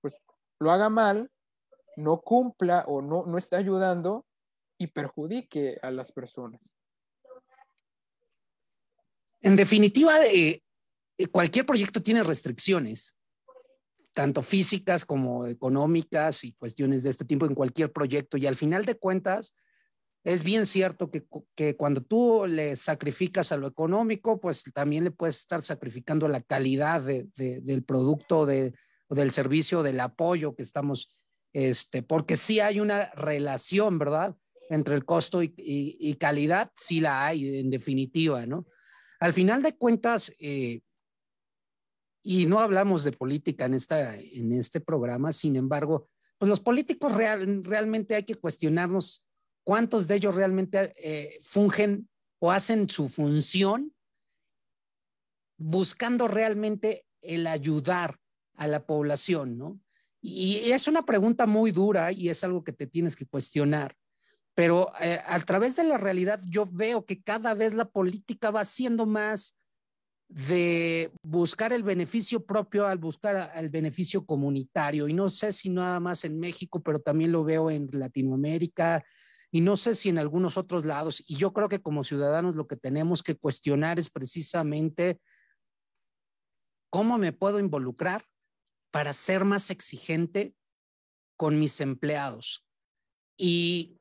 [0.00, 0.18] pues
[0.58, 1.30] lo haga mal,
[1.96, 4.24] no cumpla o no, no esté ayudando
[4.78, 6.74] y perjudique a las personas.
[9.40, 10.62] En definitiva, eh,
[11.26, 13.16] cualquier proyecto tiene restricciones,
[14.12, 18.36] tanto físicas como económicas y cuestiones de este tipo en cualquier proyecto.
[18.36, 19.54] Y al final de cuentas,
[20.24, 25.10] es bien cierto que, que, cuando tú le sacrificas a lo económico, pues también le
[25.10, 28.74] puedes estar sacrificando la calidad de, de, del producto, de,
[29.08, 31.10] del servicio, del apoyo que estamos,
[31.52, 34.36] este, porque sí hay una relación, ¿verdad?
[34.70, 38.66] Entre el costo y, y, y calidad, sí la hay, en definitiva, ¿no?
[39.20, 40.80] Al final de cuentas, eh,
[42.22, 46.08] y no hablamos de política en, esta, en este programa, sin embargo,
[46.38, 49.24] pues los políticos real, realmente hay que cuestionarnos
[49.64, 52.08] cuántos de ellos realmente eh, fungen
[52.38, 53.92] o hacen su función
[55.56, 58.16] buscando realmente el ayudar
[58.54, 59.80] a la población, ¿no?
[60.20, 63.96] Y es una pregunta muy dura y es algo que te tienes que cuestionar
[64.58, 68.64] pero eh, a través de la realidad yo veo que cada vez la política va
[68.64, 69.56] siendo más
[70.28, 75.08] de buscar el beneficio propio al buscar el beneficio comunitario.
[75.08, 79.04] Y no sé si nada más en México, pero también lo veo en Latinoamérica
[79.50, 81.24] y no sé si en algunos otros lados.
[81.26, 85.18] Y yo creo que como ciudadanos lo que tenemos que cuestionar es precisamente
[86.90, 88.22] cómo me puedo involucrar
[88.90, 90.54] para ser más exigente
[91.36, 92.66] con mis empleados.
[93.38, 93.98] Y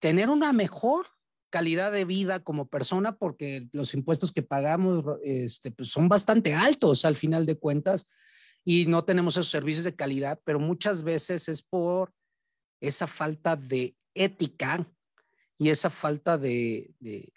[0.00, 1.06] tener una mejor
[1.52, 7.04] calidad de vida como persona porque los impuestos que pagamos este, pues son bastante altos
[7.04, 8.06] al final de cuentas
[8.64, 12.14] y no tenemos esos servicios de calidad, pero muchas veces es por
[12.80, 14.88] esa falta de ética
[15.58, 17.32] y esa falta de, de,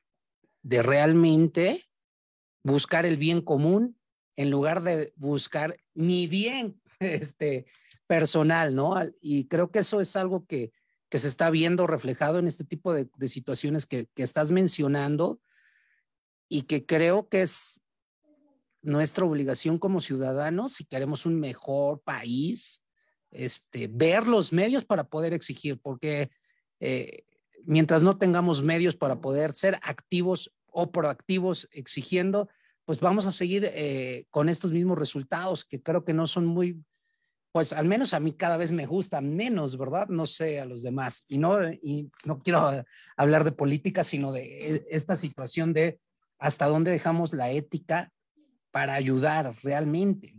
[0.64, 1.84] de realmente
[2.64, 4.00] buscar el bien común
[4.38, 7.66] en lugar de buscar mi bien este,
[8.08, 8.96] personal, ¿no?
[9.20, 10.72] Y creo que eso es algo que,
[11.10, 15.40] que se está viendo reflejado en este tipo de, situaciones que, que, estás mencionando
[16.50, 17.82] y que creo que es
[18.82, 22.84] nuestra obligación como ciudadanos, si queremos un mejor país,
[23.32, 26.30] este, ver los medios para poder exigir, porque
[26.80, 27.24] eh,
[27.66, 32.50] mientras no tengamos medios para poder ser activos o proactivos exigiendo,
[32.86, 36.84] pues vamos a seguir eh, con estos mismos resultados que creo que no son muy,
[37.56, 40.10] pues al menos a mí cada vez me gusta menos, ¿verdad?
[40.10, 41.24] No sé a los demás.
[41.30, 42.84] Y no, y no quiero
[43.16, 46.02] hablar de política, sino de esta situación de
[46.38, 48.12] hasta dónde dejamos la ética
[48.72, 50.36] para ayudar realmente.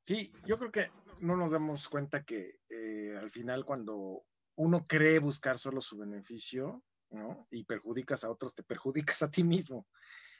[0.00, 4.24] Sí, yo creo que no nos damos cuenta que eh, al final cuando
[4.56, 7.46] uno cree buscar solo su beneficio, ¿no?
[7.52, 9.86] Y perjudicas a otros, te perjudicas a ti mismo.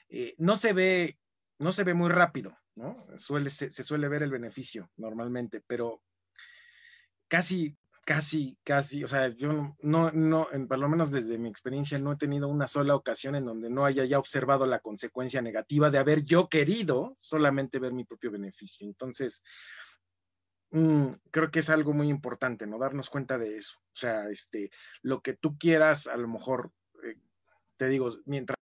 [0.09, 1.21] Eh, no se ve
[1.63, 3.07] no se ve muy rápido, ¿no?
[3.17, 6.03] Suele, se, suele ver el beneficio normalmente, pero
[7.29, 11.99] casi, casi, casi, o sea, yo no, no, en, por lo menos desde mi experiencia,
[11.99, 15.91] no he tenido una sola ocasión en donde no haya ya observado la consecuencia negativa
[15.91, 18.87] de haber yo querido solamente ver mi propio beneficio.
[18.87, 19.43] Entonces,
[20.71, 22.79] mmm, creo que es algo muy importante, ¿no?
[22.79, 23.79] Darnos cuenta de eso.
[23.79, 24.71] O sea, este,
[25.03, 26.73] lo que tú quieras, a lo mejor,
[27.05, 27.17] eh,
[27.77, 28.57] te digo, mientras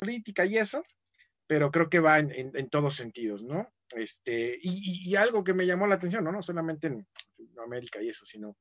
[0.00, 0.82] política y eso,
[1.46, 3.72] pero creo que va en, en, todos sentidos, ¿no?
[3.90, 6.32] Este, y, y, y, algo que me llamó la atención, ¿no?
[6.32, 7.06] No solamente en
[7.62, 8.56] América y eso, sino,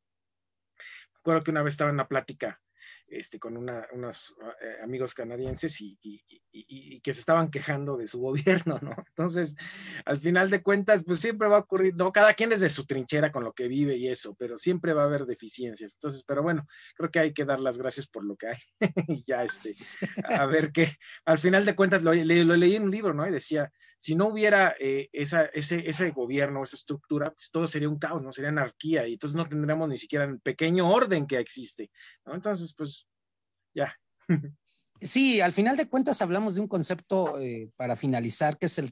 [1.15, 2.59] recuerdo que una vez estaba en una plática
[3.07, 6.21] este, con una, unos eh, amigos canadienses y, y,
[6.51, 8.19] y, que se estaban quejando de su
[8.65, 8.95] gobierno, ¿no?
[9.07, 9.55] Entonces,
[10.05, 12.85] al final de cuentas, pues siempre va a ocurrir, no, cada quien es de su
[12.85, 15.93] trinchera con lo que vive y eso, pero siempre va a haber deficiencias.
[15.95, 16.65] Entonces, pero bueno,
[16.95, 18.57] creo que hay que dar las gracias por lo que hay
[19.07, 19.75] y ya, este,
[20.29, 20.89] a ver qué,
[21.25, 23.27] al final de cuentas, lo, lo, lo, leí en un libro, ¿no?
[23.27, 27.89] Y decía, si no hubiera eh, esa, ese, ese gobierno, esa estructura, pues todo sería
[27.89, 28.31] un caos, ¿no?
[28.31, 31.91] Sería anarquía y entonces no tendríamos ni siquiera el pequeño orden que existe,
[32.25, 32.33] ¿no?
[32.33, 33.07] Entonces, pues
[33.73, 33.93] ya.
[35.01, 38.91] Sí, al final de cuentas hablamos de un concepto eh, para finalizar, que es el,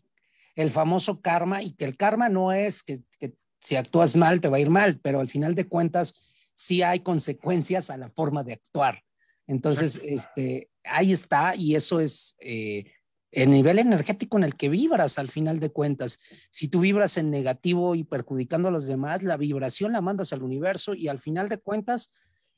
[0.55, 4.47] el, famoso karma, y que el karma no es que, que, si actúas mal te
[4.47, 8.43] va a ir mal, pero al final de cuentas sí hay consecuencias a la forma
[8.43, 9.03] de actuar.
[9.47, 12.85] Entonces, este, ahí está, y eso es eh,
[13.31, 16.19] el nivel energético en el que vibras al final de cuentas.
[16.49, 20.43] Si tú vibras en negativo y perjudicando a los demás, la vibración la mandas al
[20.43, 22.09] universo y al final de cuentas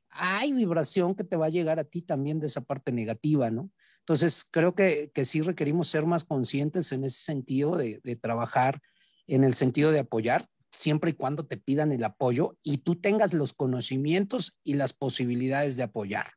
[0.09, 3.71] hay vibración que te va a llegar a ti también de esa parte negativa, ¿no?
[3.99, 8.81] Entonces, creo que, que sí requerimos ser más conscientes en ese sentido de, de trabajar
[9.27, 13.33] en el sentido de apoyar, siempre y cuando te pidan el apoyo y tú tengas
[13.33, 16.27] los conocimientos y las posibilidades de apoyar.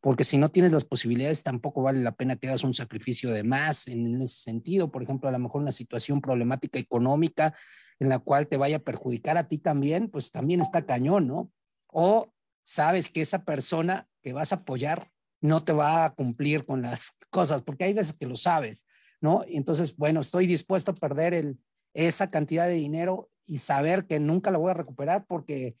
[0.00, 3.42] Porque si no tienes las posibilidades, tampoco vale la pena que hagas un sacrificio de
[3.42, 4.92] más en, ese sentido.
[4.92, 7.54] Por ejemplo, a lo mejor una situación problemática económica
[7.98, 11.50] en la cual te vaya a perjudicar a ti también, pues también está cañón, ¿no?
[11.88, 12.32] O
[12.66, 15.08] sabes que esa persona que vas a apoyar
[15.40, 18.86] no te va a cumplir con las cosas, porque hay veces que lo sabes,
[19.20, 19.44] ¿no?
[19.46, 21.54] Entonces, bueno, estoy dispuesto a perder
[21.94, 25.76] esa cantidad de dinero y saber que nunca la voy a recuperar porque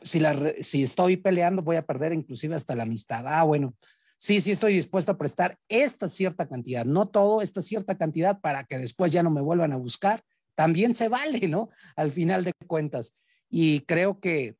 [0.00, 3.26] si, la, si estoy peleando voy a perder inclusive hasta la amistad.
[3.26, 3.74] Ah, bueno,
[4.16, 8.62] sí, sí estoy dispuesto a prestar esta cierta cantidad, no todo, esta cierta cantidad para
[8.62, 10.22] que después ya no me vuelvan a buscar.
[10.54, 11.68] También se vale, ¿no?
[11.96, 13.12] Al final de cuentas.
[13.50, 14.56] Y creo que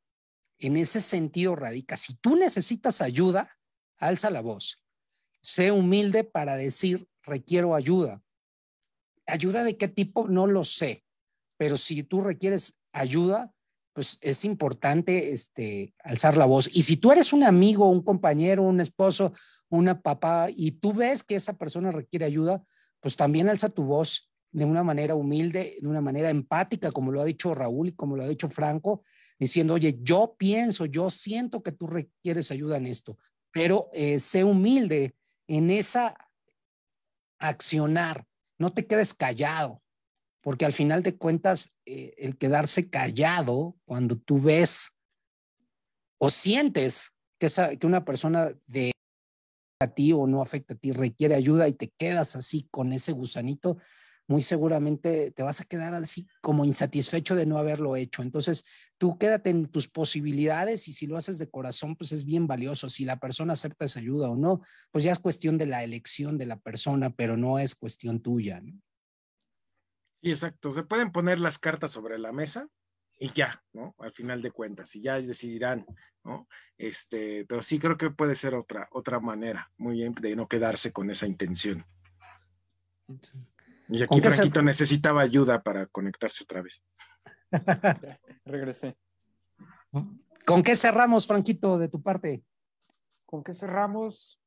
[0.59, 1.97] en ese sentido radica.
[1.97, 3.49] Si tú necesitas ayuda,
[3.97, 4.81] alza la voz.
[5.39, 8.21] Sé humilde para decir, requiero ayuda.
[9.25, 10.27] ¿Ayuda de qué tipo?
[10.27, 11.03] No lo sé.
[11.57, 13.53] Pero si tú requieres ayuda,
[13.93, 16.69] pues es importante este, alzar la voz.
[16.71, 19.33] Y si tú eres un amigo, un compañero, un esposo,
[19.69, 22.63] una papá, y tú ves que esa persona requiere ayuda,
[22.99, 27.21] pues también alza tu voz de una manera humilde, de una manera empática, como lo
[27.21, 29.03] ha dicho Raúl y como lo ha dicho Franco,
[29.37, 33.19] diciendo, oye, yo pienso, yo siento que tú requieres ayuda en esto,
[33.51, 35.13] pero eh, sé humilde
[35.45, 36.17] en esa
[37.37, 38.25] accionar,
[38.57, 39.83] no te quedes callado,
[40.41, 44.89] porque al final de cuentas, eh, el quedarse callado cuando tú ves
[46.17, 47.47] o sientes que,
[47.79, 48.91] que una persona de
[49.79, 53.11] a ti o no afecta a ti requiere ayuda y te quedas así con ese
[53.11, 53.77] gusanito,
[54.27, 58.21] muy seguramente te vas a quedar así como insatisfecho de no haberlo hecho.
[58.21, 58.65] Entonces,
[58.97, 62.89] tú quédate en tus posibilidades y si lo haces de corazón, pues es bien valioso.
[62.89, 64.61] Si la persona acepta esa ayuda o no,
[64.91, 68.59] pues ya es cuestión de la elección de la persona, pero no es cuestión tuya.
[68.59, 68.73] ¿no?
[70.21, 70.71] Sí, exacto.
[70.71, 72.67] Se pueden poner las cartas sobre la mesa
[73.19, 73.95] y ya, ¿no?
[73.97, 75.85] Al final de cuentas, y ya decidirán,
[76.23, 76.47] ¿no?
[76.77, 80.91] Este, pero sí creo que puede ser otra, otra manera, muy bien, de no quedarse
[80.91, 81.85] con esa intención.
[83.89, 86.83] Y aquí Franquito necesitaba ayuda para conectarse otra vez.
[88.45, 88.97] Regresé.
[90.45, 92.43] ¿Con qué cerramos, Franquito, de tu parte?
[93.25, 94.41] ¿Con qué cerramos?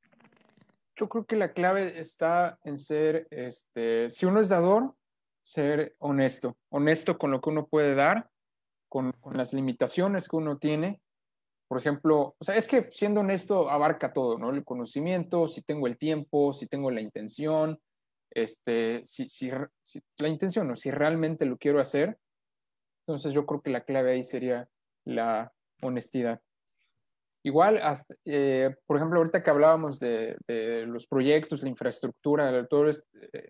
[0.96, 4.94] Yo creo que la clave está en ser, este, si uno es dador,
[5.42, 8.28] ser honesto, honesto con lo que uno puede dar,
[8.88, 11.00] con, con las limitaciones que uno tiene.
[11.68, 14.50] Por ejemplo, o sea, es que siendo honesto abarca todo, ¿no?
[14.50, 17.80] El conocimiento, si tengo el tiempo, si tengo la intención,
[18.30, 19.50] este, si, si,
[20.18, 22.18] la intención o si realmente lo quiero hacer,
[23.06, 24.68] entonces yo creo que la clave ahí sería
[25.04, 25.52] la
[25.82, 26.40] honestidad.
[27.42, 27.80] Igual,
[28.26, 30.36] eh, por ejemplo, ahorita que hablábamos de,
[30.86, 32.90] los proyectos, la infraestructura, todo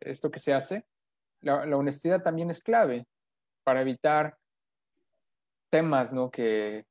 [0.01, 0.87] esto que se hace,
[1.41, 3.07] la, la, honestidad también es clave
[3.65, 4.37] para evitar
[5.71, 6.31] temas ¿no?
[6.31, 6.85] que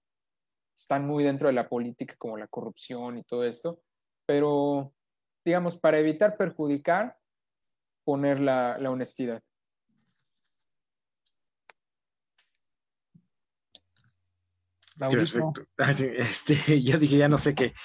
[0.75, 3.81] están muy dentro de la política, como la corrupción y todo esto,
[4.25, 4.93] pero
[5.45, 7.17] digamos, para evitar perjudicar,
[8.09, 9.39] poner la, la honestidad.
[14.97, 15.67] Perfecto.
[15.77, 17.75] Este, ya dije, ya no sé qué.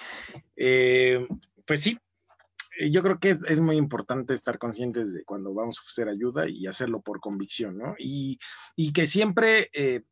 [0.56, 1.28] Eh,
[1.66, 1.98] pues sí,
[2.90, 6.48] yo creo que es, es, muy importante estar conscientes de cuando vamos a ofrecer ayuda
[6.48, 7.94] y hacerlo por convicción, ¿no?
[7.98, 8.38] Y,
[8.76, 10.04] y que siempre, eh,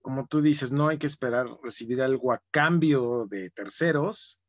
[0.00, 4.40] como tú dices, no hay que esperar recibir algo a cambio de terceros,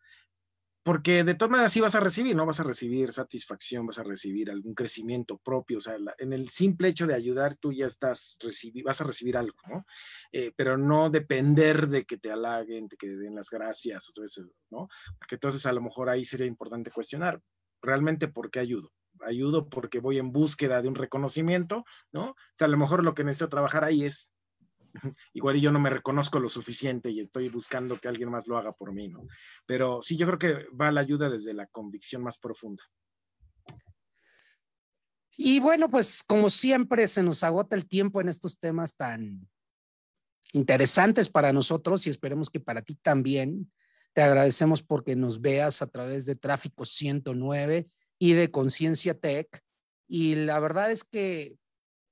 [0.88, 2.46] porque de todas maneras sí vas a recibir, ¿no?
[2.46, 6.88] Vas a recibir satisfacción, vas a recibir algún crecimiento propio, o sea, en el simple
[6.88, 9.86] hecho de ayudar tú ya estás, recibi vas a recibir algo, ¿no?
[10.32, 14.88] Eh, pero no depender de que te halaguen, de que den las gracias, eso, ¿no?
[15.20, 17.42] Porque entonces a lo mejor ahí sería importante cuestionar,
[17.82, 18.94] ¿realmente por qué ayudo?
[19.26, 21.84] Ayudo porque voy en búsqueda de un reconocimiento,
[22.14, 22.30] ¿no?
[22.30, 24.32] O sea, a lo mejor lo que necesito trabajar ahí es
[25.34, 28.72] igual yo no me reconozco lo suficiente y estoy buscando que alguien más lo haga
[28.72, 29.28] por mí, ¿no?
[29.66, 32.84] Pero sí, yo creo que va la ayuda desde la convicción más profunda.
[35.38, 39.48] Y bueno, pues como siempre se nos agota el tiempo en estos temas tan
[40.54, 43.72] interesantes para nosotros y esperemos que para ti también.
[44.14, 47.88] Te agradecemos porque nos veas a través de Tráfico 109
[48.18, 49.62] y de Conciencia Tech.
[50.08, 51.56] Y la verdad es que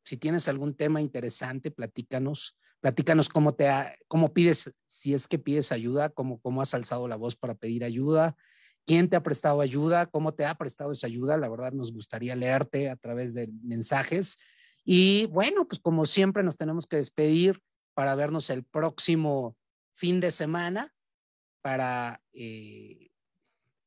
[0.03, 2.55] si tienes algún tema interesante, platícanos.
[2.85, 3.67] Platícanos cómo te
[4.07, 7.83] cómo pides, si es que pides ayuda, cómo, cómo has alzado la voz para pedir
[7.83, 8.37] ayuda,
[8.85, 11.35] quién te ha prestado ayuda, cómo te ha prestado esa ayuda.
[11.37, 14.37] La verdad nos gustaría leerte a través de mensajes.
[14.83, 17.59] Y bueno, pues como siempre nos tenemos que despedir
[17.95, 19.57] para vernos el próximo
[19.95, 20.93] fin de semana.
[21.63, 23.09] para, eh,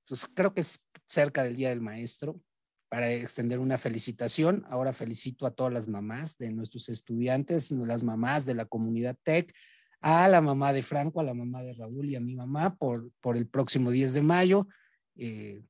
[0.09, 2.43] pues creo que es cerca del Día del Maestro,
[2.89, 4.65] para extender una felicitación.
[4.69, 9.55] Ahora felicito a todas las mamás de nuestros estudiantes, las mamás de la comunidad TEC,
[10.01, 13.11] a la mamá de Franco, a la mamá de Raúl y a mi mamá por,
[13.21, 14.69] por el próximo 10 de mayo.
[15.17, 15.63] Eh,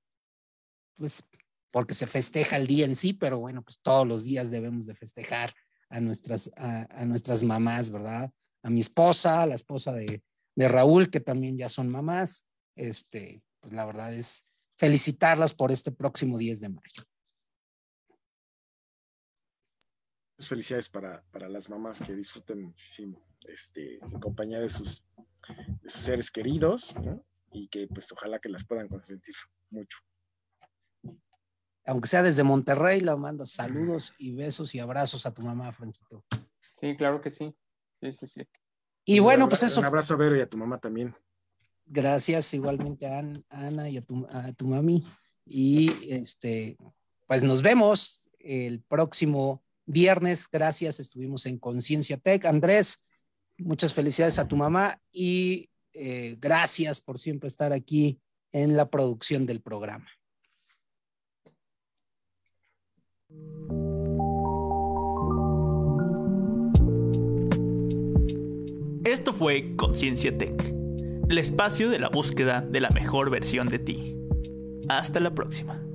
[0.97, 1.25] pues
[1.71, 4.95] porque se festeja el día en sí, pero bueno, pues todos los días debemos de
[4.95, 5.53] festejar
[5.91, 8.31] a nuestras, a, nuestras mamás, ¿verdad?
[8.62, 10.23] A mi esposa, a la esposa de,
[10.55, 12.47] de, Raúl, que también ya son mamás.
[12.77, 14.45] Este, pues la verdad es
[14.79, 17.03] felicitarlas por este próximo 10 de mayo.
[20.37, 25.05] Pues felicidades para, para las mamás que disfruten muchísimo este, en compañía de sus,
[25.83, 27.24] de sus seres queridos ¿no?
[27.53, 29.35] y que pues ojalá que las puedan consentir
[29.70, 29.99] mucho
[31.89, 36.22] aunque sea desde Monterrey, la mandas saludos y besos y abrazos a tu mamá, Franquito.
[36.79, 37.57] Sí, claro que sí.
[38.01, 38.49] Sí, sí, sí.
[39.07, 39.81] Y bueno, pues eso.
[39.81, 41.16] Un abrazo a Vero y a tu mamá también.
[41.91, 45.05] Gracias igualmente a Ana y a tu, a tu mami.
[45.45, 46.76] Y este,
[47.26, 50.49] pues nos vemos el próximo viernes.
[50.51, 52.45] Gracias, estuvimos en Conciencia Tech.
[52.45, 53.03] Andrés,
[53.57, 58.20] muchas felicidades a tu mamá y eh, gracias por siempre estar aquí
[58.53, 60.07] en la producción del programa.
[69.05, 70.74] Esto fue Conciencia Tech,
[71.29, 74.16] el espacio de la búsqueda de la mejor versión de ti.
[74.89, 75.88] Hasta la próxima.